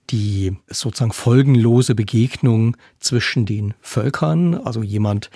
[0.10, 4.56] die sozusagen folgenlose Begegnung zwischen den Völkern.
[4.56, 5.30] Also jemand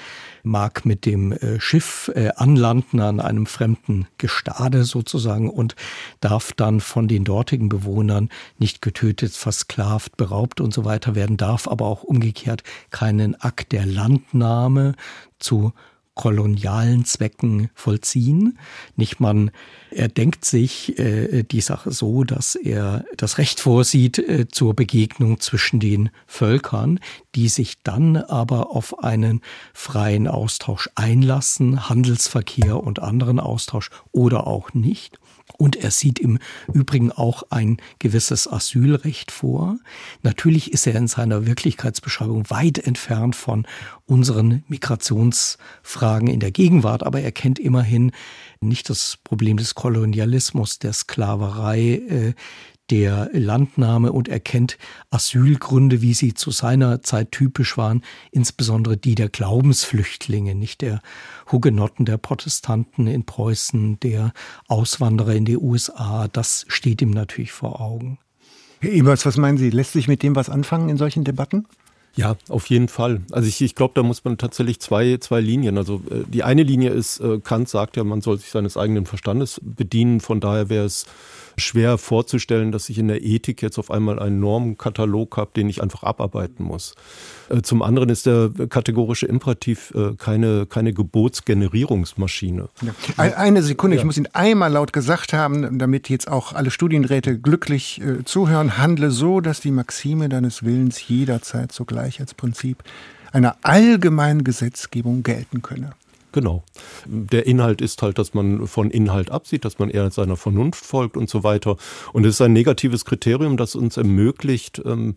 [0.43, 5.75] mag mit dem äh, Schiff äh, anlanden an einem fremden Gestade sozusagen und
[6.19, 11.67] darf dann von den dortigen Bewohnern nicht getötet, versklavt, beraubt und so weiter werden, darf
[11.67, 14.95] aber auch umgekehrt keinen Akt der Landnahme
[15.39, 15.73] zu
[16.17, 18.58] kolonialen Zwecken vollziehen.
[18.97, 19.51] Nicht man,
[19.91, 25.39] er denkt sich äh, die Sache so, dass er das Recht vorsieht äh, zur Begegnung
[25.39, 26.99] zwischen den Völkern,
[27.36, 29.41] die sich dann aber auf einen
[29.73, 35.19] freien Austausch einlassen, Handelsverkehr und anderen Austausch oder auch nicht.
[35.57, 36.39] Und er sieht im
[36.71, 39.77] Übrigen auch ein gewisses Asylrecht vor.
[40.21, 43.65] Natürlich ist er in seiner Wirklichkeitsbeschreibung weit entfernt von
[44.05, 48.12] unseren Migrationsfragen in der Gegenwart, aber er kennt immerhin
[48.60, 52.33] nicht das Problem des Kolonialismus, der Sklaverei, äh,
[52.89, 54.78] der Landnahme und erkennt
[55.10, 61.02] Asylgründe, wie sie zu seiner Zeit typisch waren, insbesondere die der Glaubensflüchtlinge, nicht der
[61.52, 64.34] Hugenotten, der Protestanten in Preußen, der
[64.67, 66.28] Auswanderer in die USA.
[66.28, 68.19] Das steht ihm natürlich vor Augen.
[68.80, 69.69] Herr Ebers, was meinen Sie?
[69.69, 71.65] Lässt sich mit dem was anfangen in solchen Debatten?
[72.17, 73.21] Ja, auf jeden Fall.
[73.32, 75.78] Also ich, ich glaube, da muss man tatsächlich zwei, zwei Linien.
[75.78, 79.06] Also äh, die eine Linie ist, äh, Kant sagt ja, man soll sich seines eigenen
[79.06, 80.19] Verstandes bedienen.
[80.19, 81.06] Von daher wäre es
[81.58, 85.82] schwer vorzustellen, dass ich in der Ethik jetzt auf einmal einen Normkatalog habe, den ich
[85.82, 86.93] einfach abarbeiten muss.
[87.50, 92.70] Äh, zum anderen ist der kategorische Imperativ äh, keine, keine Gebotsgenerierungsmaschine.
[93.17, 94.02] Eine Sekunde, ja.
[94.02, 98.78] ich muss Ihnen einmal laut gesagt haben, damit jetzt auch alle Studienräte glücklich äh, zuhören,
[98.78, 102.84] handle so, dass die Maxime deines Willens jederzeit sogleich als Prinzip
[103.32, 105.91] einer allgemeinen Gesetzgebung gelten könne.
[106.38, 106.63] Genau.
[107.08, 111.17] Der Inhalt ist halt, dass man von Inhalt absieht, dass man eher seiner Vernunft folgt
[111.17, 111.78] und so weiter.
[112.13, 115.15] Und es ist ein negatives Kriterium, das uns ermöglicht, ähm,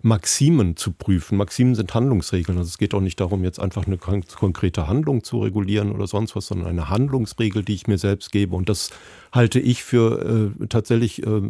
[0.00, 1.36] Maximen zu prüfen.
[1.36, 2.56] Maximen sind Handlungsregeln.
[2.56, 6.36] Also es geht auch nicht darum, jetzt einfach eine konkrete Handlung zu regulieren oder sonst
[6.36, 8.56] was, sondern eine Handlungsregel, die ich mir selbst gebe.
[8.56, 8.88] Und das
[9.30, 11.42] halte ich für äh, tatsächlich äh,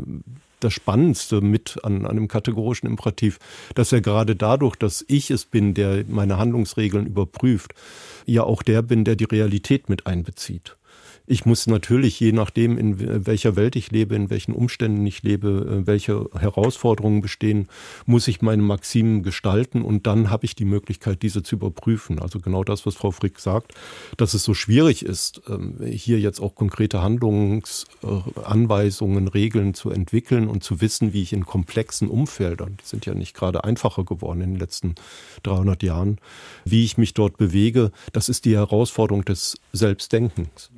[0.64, 3.38] das Spannendste mit an, an einem kategorischen Imperativ,
[3.74, 7.74] dass er gerade dadurch, dass ich es bin, der meine Handlungsregeln überprüft,
[8.26, 10.76] ja auch der bin, der die Realität mit einbezieht.
[11.26, 15.82] Ich muss natürlich, je nachdem, in welcher Welt ich lebe, in welchen Umständen ich lebe,
[15.82, 17.68] äh, welche Herausforderungen bestehen,
[18.06, 22.18] muss ich meine Maximen gestalten und dann habe ich die Möglichkeit, diese zu überprüfen.
[22.18, 23.74] Also genau das, was Frau Frick sagt,
[24.16, 30.64] dass es so schwierig ist, ähm, hier jetzt auch konkrete Handlungsanweisungen, Regeln zu entwickeln und
[30.64, 34.54] zu wissen, wie ich in komplexen Umfeldern, die sind ja nicht gerade einfacher geworden in
[34.54, 34.96] den letzten
[35.44, 36.18] 300 Jahren,
[36.64, 40.72] wie ich mich dort bewege, das ist die Herausforderung des Selbstdenkens.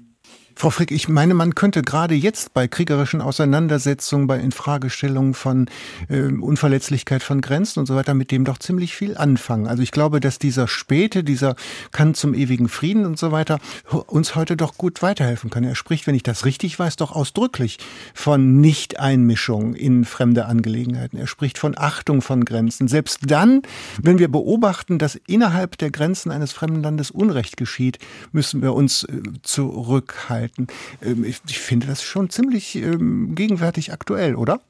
[0.56, 5.66] Frau Frick, ich meine, man könnte gerade jetzt bei kriegerischen Auseinandersetzungen, bei Infragestellungen von
[6.08, 9.66] äh, Unverletzlichkeit von Grenzen und so weiter mit dem doch ziemlich viel anfangen.
[9.66, 11.56] Also ich glaube, dass dieser späte, dieser
[11.90, 13.58] Kant zum ewigen Frieden und so weiter
[14.06, 15.64] uns heute doch gut weiterhelfen kann.
[15.64, 17.78] Er spricht, wenn ich das richtig weiß, doch ausdrücklich
[18.14, 21.18] von Nicht-Einmischung in fremde Angelegenheiten.
[21.18, 22.86] Er spricht von Achtung von Grenzen.
[22.86, 23.62] Selbst dann,
[24.00, 27.98] wenn wir beobachten, dass innerhalb der Grenzen eines fremden Landes Unrecht geschieht,
[28.30, 30.66] müssen wir uns äh, zurückhalten halten.
[31.02, 34.60] Ähm, ich finde das schon ziemlich ähm, gegenwärtig aktuell, oder?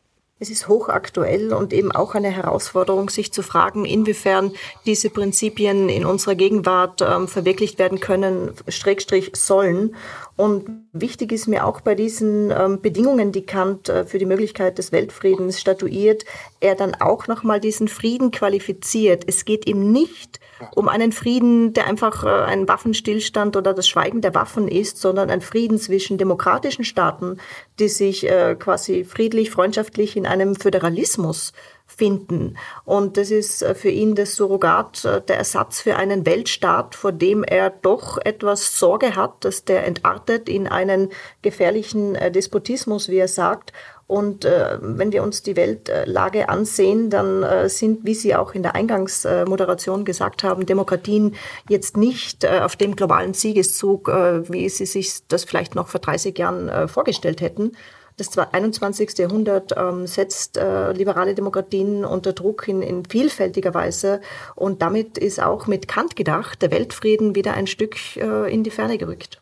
[0.40, 4.52] Es ist hochaktuell und eben auch eine Herausforderung, sich zu fragen, inwiefern
[4.84, 9.94] diese Prinzipien in unserer Gegenwart ähm, verwirklicht werden können, Schrägstrich sollen.
[10.36, 14.78] Und wichtig ist mir auch bei diesen ähm, Bedingungen, die Kant äh, für die Möglichkeit
[14.78, 16.24] des Weltfriedens statuiert,
[16.58, 19.24] er dann auch nochmal diesen Frieden qualifiziert.
[19.28, 20.40] Es geht ihm nicht
[20.74, 25.30] um einen Frieden, der einfach äh, ein Waffenstillstand oder das Schweigen der Waffen ist, sondern
[25.30, 27.38] ein Frieden zwischen demokratischen Staaten,
[27.78, 31.52] die sich äh, quasi friedlich, freundschaftlich in einem Föderalismus
[31.86, 32.56] finden.
[32.84, 37.44] Und das ist äh, für ihn das Surrogat, der Ersatz für einen Weltstaat, vor dem
[37.44, 41.10] er doch etwas Sorge hat, dass der entartet in einen
[41.42, 43.72] gefährlichen Despotismus, wie er sagt,
[44.06, 48.62] und äh, wenn wir uns die Weltlage ansehen, dann äh, sind, wie Sie auch in
[48.62, 51.36] der Eingangsmoderation gesagt haben, Demokratien
[51.70, 56.00] jetzt nicht äh, auf dem globalen Siegeszug, äh, wie Sie sich das vielleicht noch vor
[56.00, 57.72] 30 Jahren äh, vorgestellt hätten.
[58.16, 59.18] Das 21.
[59.18, 64.20] Jahrhundert ähm, setzt äh, liberale Demokratien unter Druck in, in vielfältiger Weise
[64.54, 68.70] und damit ist auch mit Kant gedacht der Weltfrieden wieder ein Stück äh, in die
[68.70, 69.40] Ferne gerückt.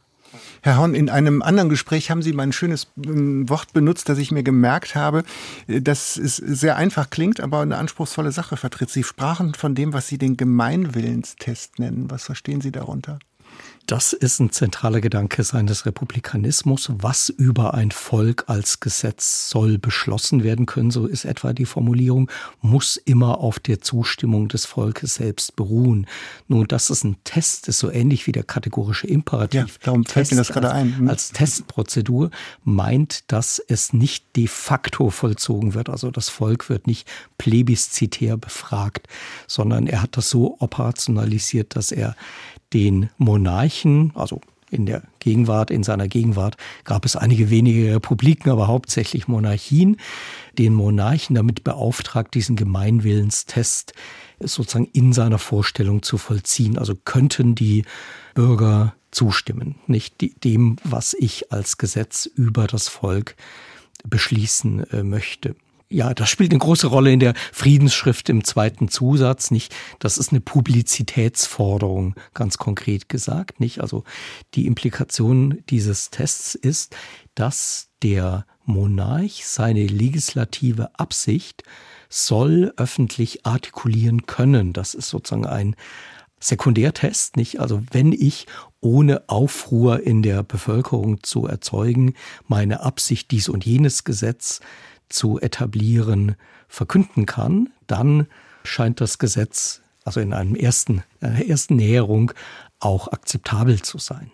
[0.62, 4.18] Herr Horn, in einem anderen Gespräch haben Sie mal ein schönes ähm, Wort benutzt, das
[4.18, 5.24] ich mir gemerkt habe,
[5.66, 8.90] äh, das ist sehr einfach klingt, aber eine anspruchsvolle Sache vertritt.
[8.90, 12.10] Sie sprachen von dem, was Sie den Gemeinwillenstest nennen.
[12.10, 13.18] Was verstehen Sie darunter?
[13.86, 16.90] Das ist ein zentraler Gedanke seines Republikanismus.
[16.98, 22.30] Was über ein Volk als Gesetz soll beschlossen werden können, so ist etwa die Formulierung,
[22.60, 26.06] muss immer auf der Zustimmung des Volkes selbst beruhen.
[26.48, 29.60] Nun, das ist ein Test, ist so ähnlich wie der kategorische Imperativ.
[29.60, 30.98] Ja, darum fällt Test mir das gerade ein.
[30.98, 31.08] Hm.
[31.08, 32.30] Als Testprozedur
[32.64, 35.88] meint, dass es nicht de facto vollzogen wird.
[35.88, 39.08] Also das Volk wird nicht plebiszitär befragt,
[39.48, 42.14] sondern er hat das so operationalisiert, dass er
[42.72, 44.40] den Monarchen, also
[44.72, 49.98] in der Gegenwart, in seiner Gegenwart gab es einige wenige Republiken, aber hauptsächlich Monarchien,
[50.58, 53.92] den Monarchen damit beauftragt, diesen Gemeinwillenstest
[54.40, 56.78] sozusagen in seiner Vorstellung zu vollziehen.
[56.78, 57.84] Also könnten die
[58.34, 60.42] Bürger zustimmen, nicht?
[60.42, 63.36] Dem, was ich als Gesetz über das Volk
[64.04, 65.54] beschließen äh, möchte
[65.92, 69.74] ja, das spielt eine große Rolle in der Friedensschrift im zweiten Zusatz, nicht?
[69.98, 73.80] Das ist eine Publizitätsforderung, ganz konkret gesagt, nicht?
[73.80, 74.04] Also
[74.54, 76.96] die Implikation dieses Tests ist,
[77.34, 81.62] dass der Monarch seine legislative Absicht
[82.08, 84.72] soll öffentlich artikulieren können.
[84.72, 85.76] Das ist sozusagen ein
[86.38, 87.60] Sekundärtest, nicht?
[87.60, 88.46] Also wenn ich
[88.80, 92.14] ohne Aufruhr in der Bevölkerung zu erzeugen,
[92.48, 94.60] meine Absicht, dies und jenes Gesetz
[95.12, 96.36] zu etablieren,
[96.68, 98.26] verkünden kann, dann
[98.64, 102.32] scheint das Gesetz, also in einem ersten, einer ersten Näherung,
[102.80, 104.30] auch akzeptabel zu sein.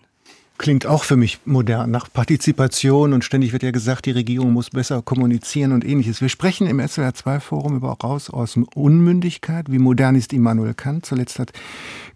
[0.59, 4.69] Klingt auch für mich modern, nach Partizipation und ständig wird ja gesagt, die Regierung muss
[4.69, 6.19] besser kommunizieren und ähnliches.
[6.19, 9.71] Wir sprechen im SWR2-Forum über Raus aus Unmündigkeit.
[9.71, 11.05] Wie modern ist Immanuel Kant?
[11.05, 11.53] Zuletzt hat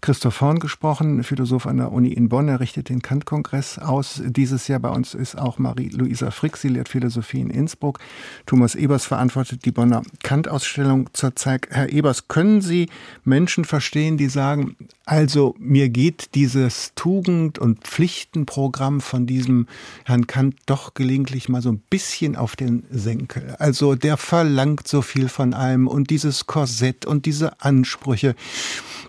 [0.02, 2.48] Christoph Horn gesprochen, Philosoph an der Uni in Bonn.
[2.48, 4.20] Er richtet den Kant-Kongress aus.
[4.22, 6.58] Dieses Jahr bei uns ist auch Marie-Louisa Frick.
[6.58, 7.98] Sie lehrt Philosophie in Innsbruck.
[8.44, 11.68] Thomas Ebers verantwortet die Bonner Kant-Ausstellung zurzeit.
[11.70, 12.90] Herr Ebers, können Sie
[13.24, 14.76] Menschen verstehen, die sagen,
[15.06, 17.86] also mir geht dieses Tugend- und
[18.34, 19.66] Pflichtenprogramm von diesem
[20.04, 23.54] Herrn Kant doch gelegentlich mal so ein bisschen auf den Senkel.
[23.58, 28.34] Also der verlangt so viel von allem und dieses Korsett und diese Ansprüche.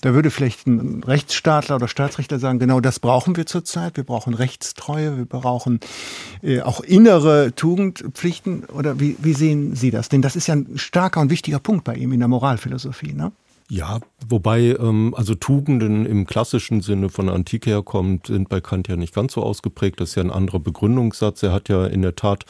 [0.02, 3.98] Da würde vielleicht ein Rechtsstaatler oder Staatsrechtler sagen, genau das brauchen wir zurzeit.
[3.98, 5.80] Wir brauchen Rechtstreue, wir brauchen
[6.44, 8.66] äh, auch innere Tugendpflichten.
[8.66, 10.10] Oder wie, wie sehen Sie das?
[10.10, 13.14] Denn das ist ja ein starker und wichtiger Punkt bei ihm in der Moralphilosophie.
[13.14, 13.32] Ne?
[13.68, 14.00] Ja,
[14.30, 19.16] wobei ähm, also Tugenden im klassischen Sinne von Antike herkommt, sind bei Kant ja nicht
[19.16, 20.00] ganz so ausgeprägt.
[20.00, 21.42] Das ist ja ein anderer Begründungssatz.
[21.42, 22.46] Er hat ja in der Tat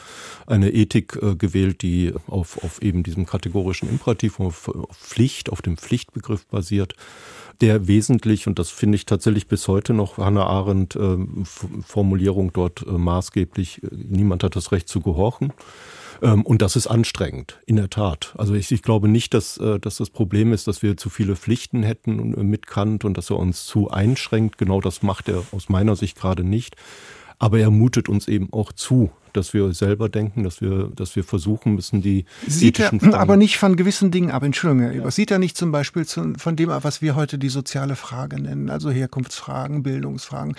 [0.46, 5.62] eine Ethik äh, gewählt, die auf, auf eben diesem kategorischen Imperativ, auf, auf Pflicht, auf
[5.62, 6.94] dem Pflichtbegriff basiert
[7.60, 11.16] der wesentlich, und das finde ich tatsächlich bis heute noch Hannah Arendt äh,
[11.84, 15.52] Formulierung dort äh, maßgeblich, äh, niemand hat das Recht zu gehorchen.
[16.22, 18.34] Ähm, und das ist anstrengend, in der Tat.
[18.38, 21.36] Also ich, ich glaube nicht, dass, äh, dass das Problem ist, dass wir zu viele
[21.36, 24.58] Pflichten hätten äh, mit Kant und dass er uns zu einschränkt.
[24.58, 26.76] Genau das macht er aus meiner Sicht gerade nicht.
[27.38, 31.24] Aber er mutet uns eben auch zu, dass wir selber denken, dass wir, dass wir
[31.24, 34.42] versuchen müssen, die Sieht er Fragen aber nicht von gewissen Dingen ab.
[34.42, 35.04] Entschuldigung, Herr.
[35.04, 35.10] Ja.
[35.10, 38.40] Sieht er nicht zum Beispiel zu, von dem ab, was wir heute die soziale Frage
[38.40, 40.56] nennen, also Herkunftsfragen, Bildungsfragen.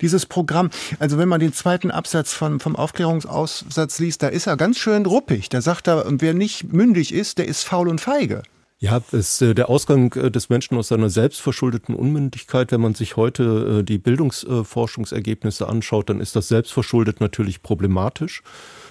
[0.00, 4.56] Dieses Programm, also wenn man den zweiten Absatz von, vom Aufklärungsaussatz liest, da ist er
[4.56, 5.48] ganz schön ruppig.
[5.48, 8.42] Da sagt er, wer nicht mündig ist, der ist faul und feige.
[8.80, 12.70] Ja, ist äh, der Ausgang äh, des Menschen aus seiner selbstverschuldeten Unmündigkeit.
[12.70, 18.44] Wenn man sich heute äh, die Bildungsforschungsergebnisse anschaut, dann ist das selbstverschuldet natürlich problematisch.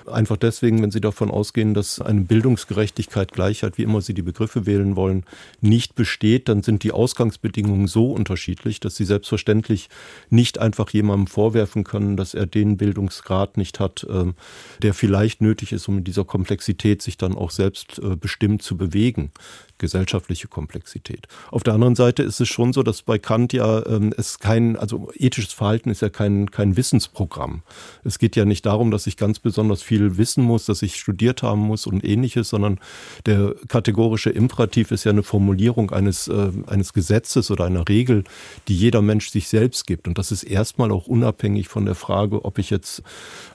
[0.06, 4.66] Einfach deswegen, wenn Sie davon ausgehen, dass eine Bildungsgerechtigkeit, Gleichheit, wie immer Sie die Begriffe
[4.66, 5.24] wählen wollen,
[5.62, 9.90] nicht besteht, dann sind die Ausgangsbedingungen so unterschiedlich, dass Sie selbstverständlich
[10.30, 14.36] nicht einfach jemandem vorwerfen können, dass er den Bildungsgrad nicht hat, ähm,
[14.82, 18.76] der vielleicht nötig ist, um in dieser Komplexität sich dann auch selbst äh, bestimmt zu
[18.76, 19.32] bewegen
[19.78, 21.28] gesellschaftliche Komplexität.
[21.52, 24.76] Auf der anderen Seite ist es schon so, dass bei Kant ja ähm, es kein,
[24.76, 27.62] also ethisches Verhalten ist ja kein, kein Wissensprogramm.
[28.04, 31.44] Es geht ja nicht darum, dass ich ganz besonders viel wissen muss, dass ich studiert
[31.44, 32.80] haben muss und ähnliches, sondern
[33.26, 38.24] der kategorische Imperativ ist ja eine Formulierung eines, äh, eines Gesetzes oder einer Regel,
[38.68, 40.08] die jeder Mensch sich selbst gibt.
[40.08, 43.04] Und das ist erstmal auch unabhängig von der Frage, ob ich jetzt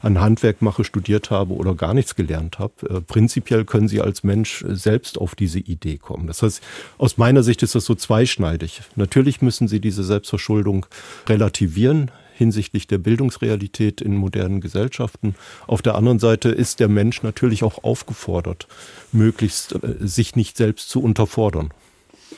[0.02, 2.74] ein Handwerk mache, studiert habe oder gar nichts gelernt habe.
[2.88, 6.26] Äh, prinzipiell können Sie als Mensch selbst auf diese Idee kommen kommen.
[6.26, 6.62] Das heißt,
[6.98, 8.82] aus meiner Sicht ist das so zweischneidig.
[8.96, 10.86] Natürlich müssen sie diese Selbstverschuldung
[11.26, 15.34] relativieren hinsichtlich der Bildungsrealität in modernen Gesellschaften.
[15.66, 18.66] Auf der anderen Seite ist der Mensch natürlich auch aufgefordert,
[19.12, 21.70] möglichst äh, sich nicht selbst zu unterfordern.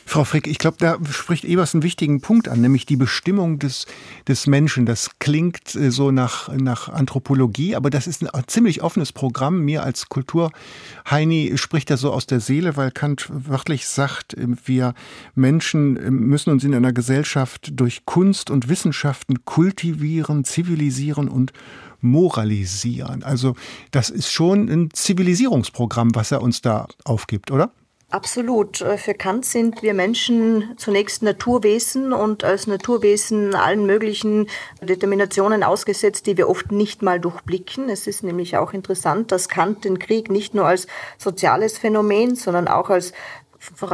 [0.06, 3.86] Frau Frick, ich glaube, da spricht Ebers einen wichtigen Punkt an, nämlich die Bestimmung des,
[4.28, 4.86] des Menschen.
[4.86, 9.60] Das klingt äh, so nach, nach Anthropologie, aber das ist ein ziemlich offenes Programm.
[9.60, 14.94] Mir als Kulturheini spricht das so aus der Seele, weil Kant wörtlich sagt, äh, wir
[15.34, 21.52] Menschen äh, müssen uns in einer Gesellschaft durch Kunst und Wissenschaften kultivieren, zivilisieren und
[22.00, 23.22] moralisieren.
[23.22, 23.56] Also
[23.90, 27.72] das ist schon ein Zivilisierungsprogramm, was er uns da aufgibt, oder?
[28.10, 28.80] Absolut.
[28.80, 34.48] Äh, für Kant sind wir Menschen zunächst Naturwesen und als Naturwesen allen möglichen
[34.80, 37.88] Determinationen ausgesetzt, die wir oft nicht mal durchblicken.
[37.88, 40.86] Es ist nämlich auch interessant, dass Kant den Krieg nicht nur als
[41.18, 43.12] soziales Phänomen, sondern auch als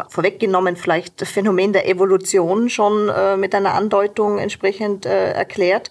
[0.09, 5.91] vorweggenommen vielleicht Phänomen der Evolution schon äh, mit einer Andeutung entsprechend äh, erklärt.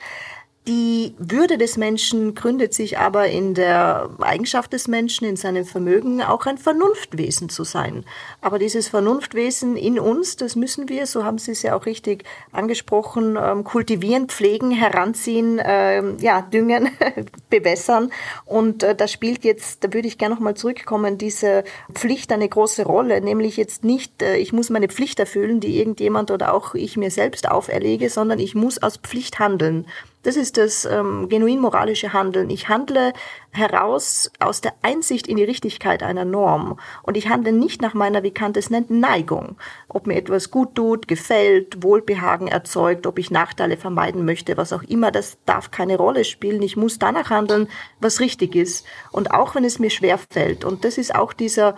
[0.67, 6.21] Die Würde des Menschen gründet sich aber in der Eigenschaft des Menschen, in seinem Vermögen,
[6.21, 8.05] auch ein Vernunftwesen zu sein.
[8.41, 12.23] Aber dieses Vernunftwesen in uns, das müssen wir, so haben Sie es ja auch richtig
[12.51, 16.89] angesprochen, ähm, kultivieren, pflegen, heranziehen, ähm, ja, düngen,
[17.49, 18.11] bewässern.
[18.45, 22.83] Und äh, da spielt jetzt, da würde ich gerne nochmal zurückkommen, diese Pflicht eine große
[22.83, 26.97] Rolle, nämlich jetzt nicht, äh, ich muss meine Pflicht erfüllen, die irgendjemand oder auch ich
[26.97, 29.87] mir selbst auferlege, sondern ich muss aus Pflicht handeln.
[30.23, 32.49] Das ist das ähm, genuin moralische Handeln.
[32.49, 33.13] Ich handle
[33.51, 36.77] heraus aus der Einsicht in die Richtigkeit einer Norm.
[37.03, 39.55] Und ich handle nicht nach meiner, wie Kant es nennt, Neigung.
[39.87, 44.83] Ob mir etwas gut tut, gefällt, Wohlbehagen erzeugt, ob ich Nachteile vermeiden möchte, was auch
[44.83, 46.61] immer, das darf keine Rolle spielen.
[46.63, 47.69] Ich muss danach handeln,
[48.01, 48.85] was richtig ist.
[49.11, 50.65] Und auch wenn es mir schwer fällt.
[50.65, 51.75] Und das ist auch dieser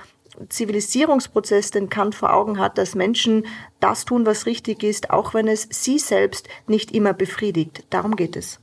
[0.49, 3.45] Zivilisierungsprozess, den Kant vor Augen hat, dass Menschen
[3.79, 7.85] das tun, was richtig ist, auch wenn es sie selbst nicht immer befriedigt.
[7.89, 8.59] Darum geht es.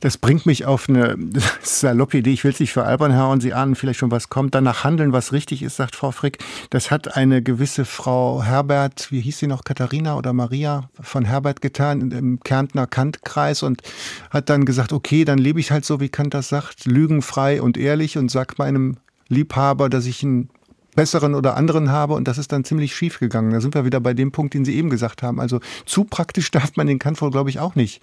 [0.00, 1.16] Das bringt mich auf eine
[1.62, 2.32] saloppe Idee.
[2.32, 4.54] Ich will es nicht veralbern, Herr, und Sie ahnen vielleicht schon, was kommt.
[4.54, 6.38] Danach handeln, was richtig ist, sagt Frau Frick.
[6.70, 11.60] Das hat eine gewisse Frau Herbert, wie hieß sie noch, Katharina oder Maria von Herbert
[11.60, 13.82] getan, im Kärntner Kantkreis und
[14.30, 17.76] hat dann gesagt, okay, dann lebe ich halt so, wie Kant das sagt, lügenfrei und
[17.76, 18.96] ehrlich und sag meinem
[19.28, 20.48] Liebhaber, dass ich ein
[20.96, 23.52] besseren oder anderen habe und das ist dann ziemlich schief gegangen.
[23.52, 25.38] Da sind wir wieder bei dem Punkt, den Sie eben gesagt haben.
[25.38, 28.02] Also zu praktisch darf man den Kant wohl, glaube ich, auch nicht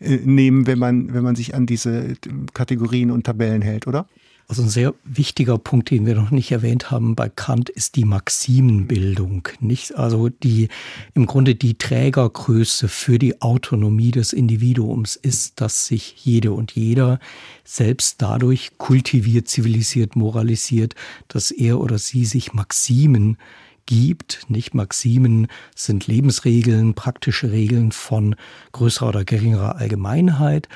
[0.00, 2.14] äh, nehmen, wenn man, wenn man sich an diese
[2.54, 4.06] Kategorien und Tabellen hält, oder?
[4.50, 8.06] Also ein sehr wichtiger Punkt, den wir noch nicht erwähnt haben bei Kant, ist die
[8.06, 9.46] Maximenbildung.
[9.60, 10.68] Nicht, also die,
[11.12, 17.20] im Grunde die Trägergröße für die Autonomie des Individuums ist, dass sich jede und jeder
[17.62, 20.94] selbst dadurch kultiviert, zivilisiert, moralisiert,
[21.28, 23.36] dass er oder sie sich Maximen
[23.88, 24.42] gibt.
[24.48, 28.36] Nicht Maximen sind Lebensregeln, praktische Regeln von
[28.72, 30.68] größerer oder geringerer Allgemeinheit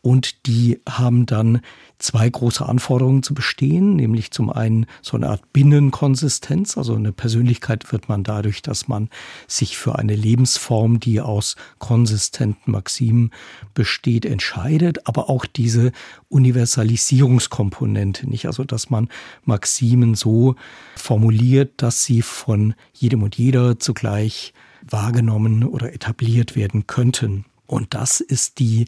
[0.00, 1.60] und die haben dann
[1.98, 7.90] zwei große Anforderungen zu bestehen, nämlich zum einen so eine Art Binnenkonsistenz, also eine Persönlichkeit
[7.92, 9.08] wird man dadurch, dass man
[9.48, 13.32] sich für eine Lebensform, die aus konsistenten Maximen
[13.74, 15.90] besteht, entscheidet, aber auch diese
[16.28, 19.08] Universalisierungskomponente, nicht also, dass man
[19.44, 20.54] Maximen so
[20.94, 27.44] formuliert, dass sie von jedem und jeder zugleich wahrgenommen oder etabliert werden könnten.
[27.68, 28.86] Und das ist die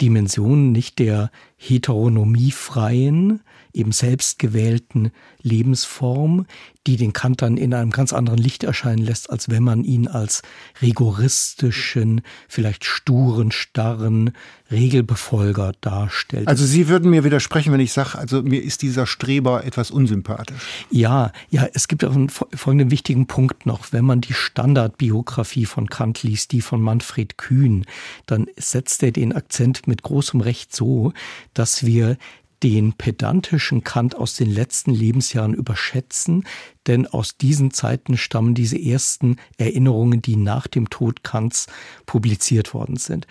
[0.00, 3.40] Dimension nicht der heteronomiefreien,
[3.72, 5.10] eben selbstgewählten
[5.42, 6.46] Lebensform,
[6.86, 10.08] die den Kant dann in einem ganz anderen Licht erscheinen lässt, als wenn man ihn
[10.08, 10.42] als
[10.80, 14.32] rigoristischen, vielleicht sturen, starren
[14.70, 16.48] Regelbefolger darstellt.
[16.48, 20.86] Also Sie würden mir widersprechen, wenn ich sage, also mir ist dieser Streber etwas unsympathisch.
[20.90, 23.92] Ja, ja, es gibt auch einen folgenden wichtigen Punkt noch.
[23.92, 27.84] Wenn man die Standardbiografie von Kant liest, die von Manfred Kühn,
[28.26, 31.12] dann setzt er den Akzent mit großem Recht so,
[31.52, 32.16] dass wir
[32.62, 36.44] den pedantischen Kant aus den letzten Lebensjahren überschätzen,
[36.86, 41.66] denn aus diesen Zeiten stammen diese ersten Erinnerungen, die nach dem Tod Kants
[42.06, 43.26] publiziert worden sind.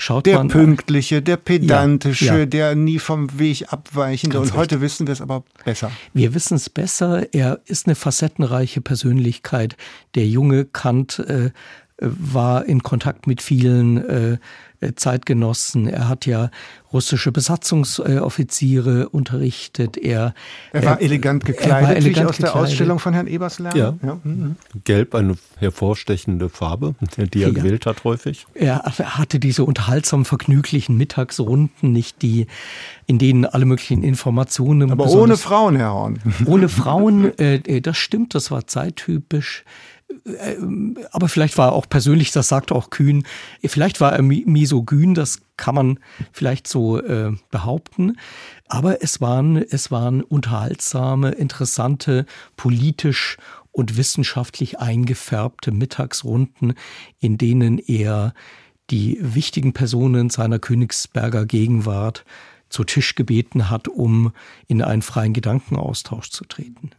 [0.00, 2.46] Schaut der man, pünktliche, der pedantische, ja, ja.
[2.46, 4.36] der nie vom Weg abweichende.
[4.36, 4.80] Ganz und heute richtig.
[4.82, 5.90] wissen wir es aber besser.
[6.14, 7.34] Wir wissen es besser.
[7.34, 9.76] Er ist eine facettenreiche Persönlichkeit.
[10.14, 11.50] Der junge Kant äh,
[12.00, 14.38] war in Kontakt mit vielen äh,
[14.80, 15.88] äh, Zeitgenossen.
[15.88, 16.50] Er hat ja
[16.92, 19.96] russische Besatzungsoffiziere unterrichtet.
[19.96, 20.34] Er,
[20.72, 22.54] er war elegant gekleidet, elegant wie ich aus gekleidet.
[22.54, 23.78] der Ausstellung von Herrn Ebers lerne.
[23.78, 23.94] Ja.
[24.00, 24.20] ja.
[24.22, 24.54] Mhm.
[24.84, 27.54] Gelb, eine hervorstechende Farbe, die er ja.
[27.54, 28.46] gewählt hat häufig.
[28.54, 32.46] Er hatte diese unterhaltsam vergnüglichen Mittagsrunden, nicht die,
[33.06, 34.92] in denen alle möglichen Informationen.
[34.92, 36.20] Aber ohne Frauen, Herr Horn.
[36.46, 39.64] Ohne Frauen, äh, äh, das stimmt, das war zeittypisch.
[40.24, 40.56] Äh,
[41.10, 43.24] aber vielleicht war er auch persönlich, das sagt auch Kühn,
[43.64, 45.98] vielleicht war er misogyn, das kann man
[46.32, 48.16] vielleicht so äh, behaupten.
[48.66, 53.36] Aber es waren, es waren unterhaltsame, interessante, politisch
[53.72, 56.74] und wissenschaftlich eingefärbte Mittagsrunden,
[57.20, 58.34] in denen er
[58.90, 62.24] die wichtigen Personen seiner Königsberger Gegenwart
[62.70, 64.32] zu Tisch gebeten hat, um
[64.66, 66.90] in einen freien Gedankenaustausch zu treten.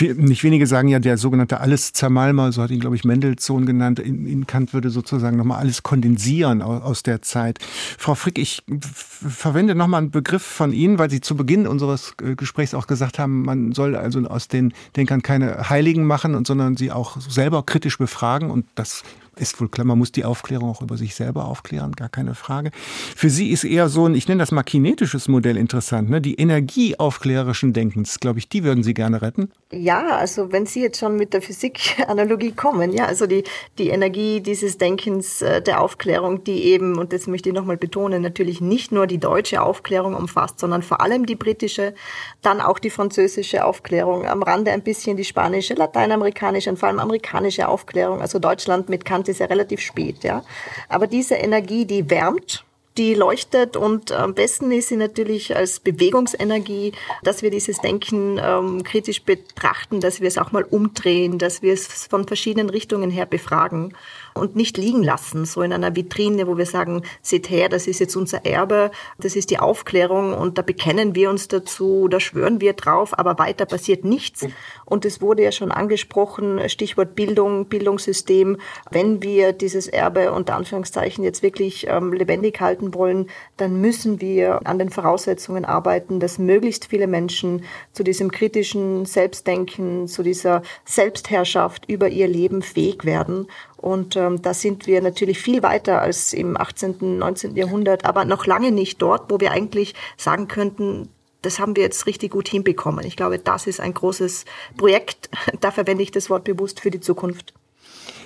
[0.00, 4.26] Nicht wenige sagen ja, der sogenannte Alles-Zermalmer, so hat ihn, glaube ich, Mendelssohn genannt, in,
[4.26, 7.58] in Kant würde sozusagen nochmal alles kondensieren aus, aus, der Zeit.
[7.98, 12.34] Frau Frick, ich verwende nochmal einen Begriff von Ihnen, weil Sie zu Beginn unseres äh,
[12.36, 16.76] Gesprächs auch gesagt haben, man soll also aus den Denkern keine Heiligen machen, und sondern
[16.76, 18.50] sie auch selber kritisch befragen.
[18.50, 19.02] Und das
[19.36, 22.70] ist wohl klar, man muss die Aufklärung auch über sich selber aufklären, gar keine Frage.
[23.16, 26.20] Für sie ist eher so ein, ich nenne das mal kinetisches Modell interessant, ne?
[26.20, 29.50] die energieaufklärerischen Denkens, glaube ich, die würden Sie gerne retten?
[29.72, 33.44] Ja, also wenn Sie jetzt schon mit der Physikanalogie kommen, ja, also die,
[33.78, 38.20] die Energie dieses Denkens äh, der Aufklärung, die eben, und das möchte ich nochmal betonen,
[38.20, 41.94] natürlich nicht nur die deutsche Aufklärung umfasst, sondern vor allem die britische,
[42.42, 46.98] dann auch die französische Aufklärung, am Rande ein bisschen die spanische, lateinamerikanische und vor allem
[46.98, 50.44] amerikanische Aufklärung, also Deutschland mit Kant ist ja relativ spät, ja.
[50.88, 52.64] Aber diese Energie, die wärmt,
[52.98, 56.92] die leuchtet und am besten ist sie natürlich als Bewegungsenergie,
[57.22, 61.72] dass wir dieses Denken ähm, kritisch betrachten, dass wir es auch mal umdrehen, dass wir
[61.72, 63.94] es von verschiedenen Richtungen her befragen
[64.34, 68.00] und nicht liegen lassen, so in einer Vitrine, wo wir sagen, seht her, das ist
[68.00, 72.60] jetzt unser Erbe, das ist die Aufklärung und da bekennen wir uns dazu, da schwören
[72.60, 74.46] wir drauf, aber weiter passiert nichts.
[74.84, 78.58] Und es wurde ja schon angesprochen, Stichwort Bildung, Bildungssystem.
[78.90, 84.60] Wenn wir dieses Erbe unter Anführungszeichen jetzt wirklich ähm, lebendig halten wollen, dann müssen wir
[84.66, 91.88] an den Voraussetzungen arbeiten, dass möglichst viele Menschen zu diesem kritischen Selbstdenken, zu dieser Selbstherrschaft
[91.88, 93.46] über ihr Leben fähig werden
[93.82, 97.56] Und ähm, da sind wir natürlich viel weiter als im 18., 19.
[97.56, 101.08] Jahrhundert, aber noch lange nicht dort, wo wir eigentlich sagen könnten,
[101.42, 103.04] das haben wir jetzt richtig gut hinbekommen.
[103.04, 104.44] Ich glaube, das ist ein großes
[104.76, 105.28] Projekt.
[105.60, 107.54] Da verwende ich das Wort bewusst für die Zukunft.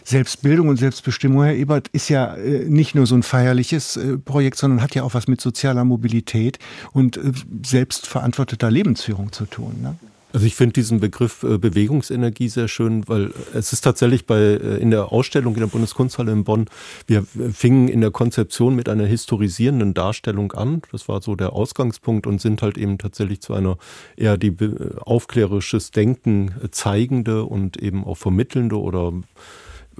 [0.05, 4.59] Selbstbildung und Selbstbestimmung, Herr Ebert, ist ja äh, nicht nur so ein feierliches äh, Projekt,
[4.59, 6.59] sondern hat ja auch was mit sozialer Mobilität
[6.93, 7.33] und äh,
[7.65, 9.81] selbstverantworteter Lebensführung zu tun.
[9.83, 9.97] Ne?
[10.37, 14.77] Also ich finde diesen Begriff äh, Bewegungsenergie sehr schön, weil es ist tatsächlich bei äh,
[14.77, 16.67] in der Ausstellung in der Bundeskunsthalle in Bonn,
[17.07, 20.83] wir fingen in der Konzeption mit einer historisierenden Darstellung an.
[20.93, 23.79] Das war so der Ausgangspunkt und sind halt eben tatsächlich zu einer
[24.15, 24.55] eher die
[25.01, 29.15] aufklärisches Denken zeigende und eben auch vermittelnde oder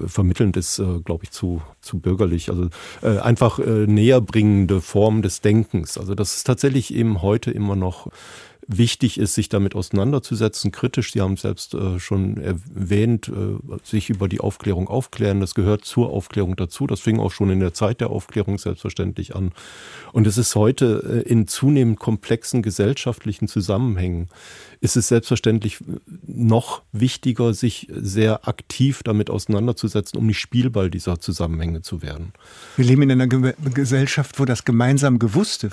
[0.05, 2.49] vermittelnd ist, äh, glaube ich, zu, zu bürgerlich.
[2.49, 2.69] Also
[3.01, 5.97] äh, einfach äh, näherbringende Form des Denkens.
[5.97, 8.11] Also das ist tatsächlich eben heute immer noch
[8.67, 11.13] wichtig ist, sich damit auseinanderzusetzen, kritisch.
[11.13, 15.39] Sie haben selbst äh, schon erwähnt, äh, sich über die Aufklärung aufklären.
[15.39, 16.85] Das gehört zur Aufklärung dazu.
[16.85, 19.53] Das fing auch schon in der Zeit der Aufklärung selbstverständlich an.
[20.11, 24.27] Und es ist heute äh, in zunehmend komplexen gesellschaftlichen Zusammenhängen,
[24.81, 25.79] ist es selbstverständlich
[26.25, 32.33] noch wichtiger, sich sehr aktiv damit auseinanderzusetzen, um nicht Spielball dieser Zusammenhänge zu werden.
[32.75, 35.71] Wir leben in einer Gesellschaft, wo das gemeinsam Gewusste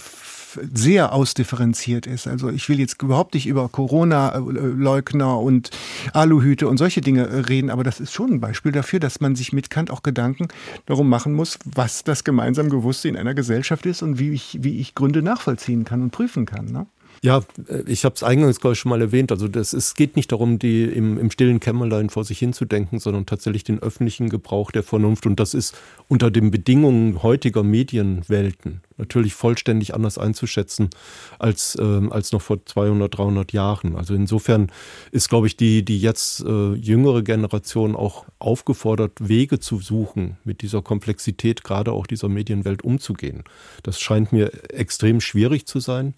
[0.72, 2.26] sehr ausdifferenziert ist.
[2.26, 5.70] Also ich will jetzt überhaupt nicht über Corona-Leugner und
[6.12, 9.52] Aluhüte und solche Dinge reden, aber das ist schon ein Beispiel dafür, dass man sich
[9.52, 10.48] mit Kant auch Gedanken
[10.86, 14.80] darum machen muss, was das gemeinsam Gewusste in einer Gesellschaft ist und wie ich, wie
[14.80, 16.66] ich Gründe nachvollziehen kann und prüfen kann.
[16.66, 16.86] Ne?
[17.25, 19.33] Ja, äh, ich habe es eingangs glaube ich schon mal erwähnt.
[19.33, 23.25] Also das, es geht nicht darum, die im, im stillen Kämmerlein vor sich hinzudenken, sondern
[23.25, 25.25] tatsächlich den öffentlichen Gebrauch der Vernunft.
[25.25, 25.75] Und das ist
[26.07, 30.91] unter den Bedingungen heutiger Medienwelten natürlich vollständig anders einzuschätzen
[31.39, 33.97] als, äh, als noch vor 200, 300 Jahren.
[33.97, 34.70] Also insofern
[35.11, 40.61] ist, glaube ich, die, die jetzt äh, jüngere Generation auch aufgefordert, Wege zu suchen, mit
[40.61, 43.45] dieser Komplexität gerade auch dieser Medienwelt umzugehen.
[43.83, 46.14] Das scheint mir extrem schwierig zu sein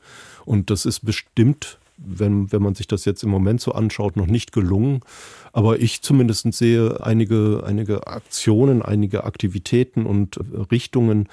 [0.46, 4.26] und das ist bestimmt wenn, wenn man sich das jetzt im Moment so anschaut, noch
[4.26, 5.00] nicht gelungen.
[5.52, 10.38] Aber ich zumindest sehe einige, einige Aktionen, einige Aktivitäten und
[10.70, 11.28] Richtungen,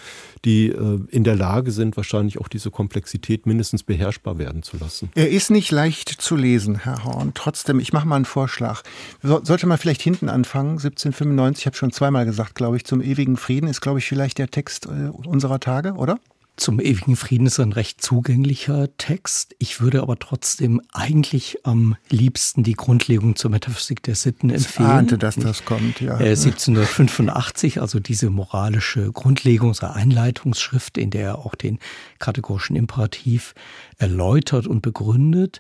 [0.46, 5.10] die äh, in der Lage sind, wahrscheinlich auch diese Komplexität mindestens beherrschbar werden zu lassen.
[5.16, 7.32] Er ist nicht leicht zu lesen, Herr Horn.
[7.34, 8.84] Trotzdem, ich mache mal einen Vorschlag.
[9.22, 13.36] Sollte man vielleicht hinten anfangen, 1795, ich habe schon zweimal gesagt, glaube ich, zum ewigen
[13.36, 16.18] Frieden ist, glaube ich, vielleicht der Text äh, unserer Tage, oder?
[16.56, 19.56] Zum ewigen Frieden ist ein recht zugänglicher Text.
[19.58, 24.90] Ich würde aber trotzdem eigentlich am liebsten die Grundlegung zur Metaphysik der Sitten empfehlen.
[24.90, 26.16] Ich ahnte, dass das kommt, ja.
[26.16, 31.80] 1785, äh, also diese moralische Grundlegung, so Einleitungsschrift, in der er auch den
[32.20, 33.56] kategorischen Imperativ
[33.98, 35.60] erläutert und begründet.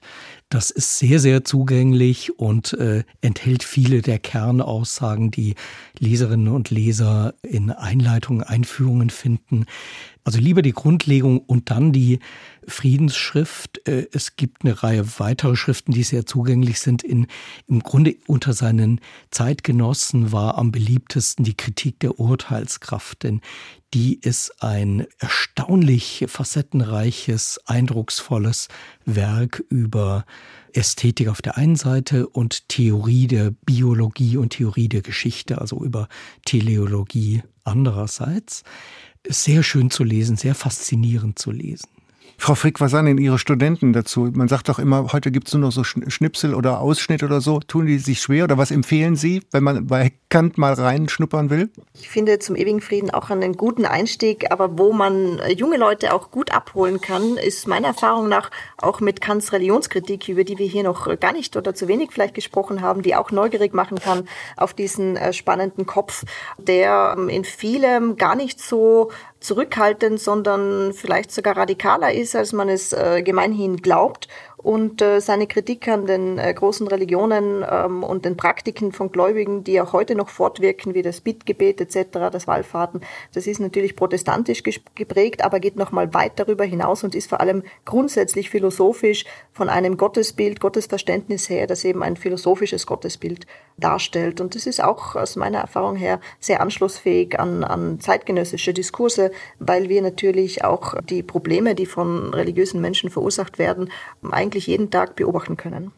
[0.50, 5.56] Das ist sehr, sehr zugänglich und äh, enthält viele der Kernaussagen, die
[5.98, 9.66] Leserinnen und Leser in Einleitungen, Einführungen finden.
[10.26, 12.20] Also lieber die Grundlegung und dann die
[12.66, 13.86] Friedensschrift.
[13.88, 17.04] Äh, es gibt eine Reihe weiterer Schriften, die sehr zugänglich sind.
[17.04, 17.28] In,
[17.68, 19.02] Im Grunde unter seinen
[19.32, 23.42] Zeitgenossen war am beliebtesten die Kritik der Urteilskraft, denn
[23.94, 28.70] die ist ein erstaunlich facettenreiches, eindrucksvolles
[29.06, 30.26] Werk über
[30.72, 36.08] Ästhetik auf der einen Seite und Theorie der Biologie und Theorie der Geschichte, also über
[36.46, 38.64] Teleologie andererseits
[39.28, 41.88] sehr schön zu lesen, sehr faszinierend zu lesen.
[42.38, 44.30] Frau Frick, was sagen denn Ihre Studenten dazu?
[44.34, 47.60] Man sagt doch immer, heute gibt es nur noch so Schnipsel oder Ausschnitt oder so.
[47.60, 51.70] Tun die sich schwer oder was empfehlen Sie, wenn man bei Kant mal reinschnuppern will?
[51.94, 56.14] Ich finde zum ewigen Frieden auch einen guten Einstieg, aber wo man äh, junge Leute
[56.14, 60.68] auch gut abholen kann, ist meiner Erfahrung nach auch mit Kants Religionskritik, über die wir
[60.68, 64.28] hier noch gar nicht oder zu wenig vielleicht gesprochen haben, die auch neugierig machen kann
[64.58, 66.24] auf diesen äh, spannenden Kopf,
[66.58, 69.12] der ähm, in vielem gar nicht so
[69.44, 74.28] zurückhaltend, sondern vielleicht sogar radikaler ist, als man es äh, gemeinhin glaubt
[74.64, 79.66] und äh, seine Kritik an den äh, großen Religionen ähm, und den Praktiken von Gläubigen,
[79.66, 83.02] die auch heute noch fortwirken, wie das Bittgebet etc., das Wallfahrten,
[83.34, 84.64] das ist natürlich protestantisch
[84.96, 89.68] geprägt, aber geht noch mal weit darüber hinaus und ist vor allem grundsätzlich philosophisch von
[89.68, 93.46] einem Gottesbild, Gottesverständnis her, das eben ein philosophisches Gottesbild
[93.78, 94.40] darstellt.
[94.40, 99.90] Und das ist auch aus meiner Erfahrung her sehr anschlussfähig an, an zeitgenössische Diskurse, weil
[99.90, 103.90] wir natürlich auch die Probleme, die von religiösen Menschen verursacht werden,
[104.32, 105.92] eigentlich jeden Tag beobachten können.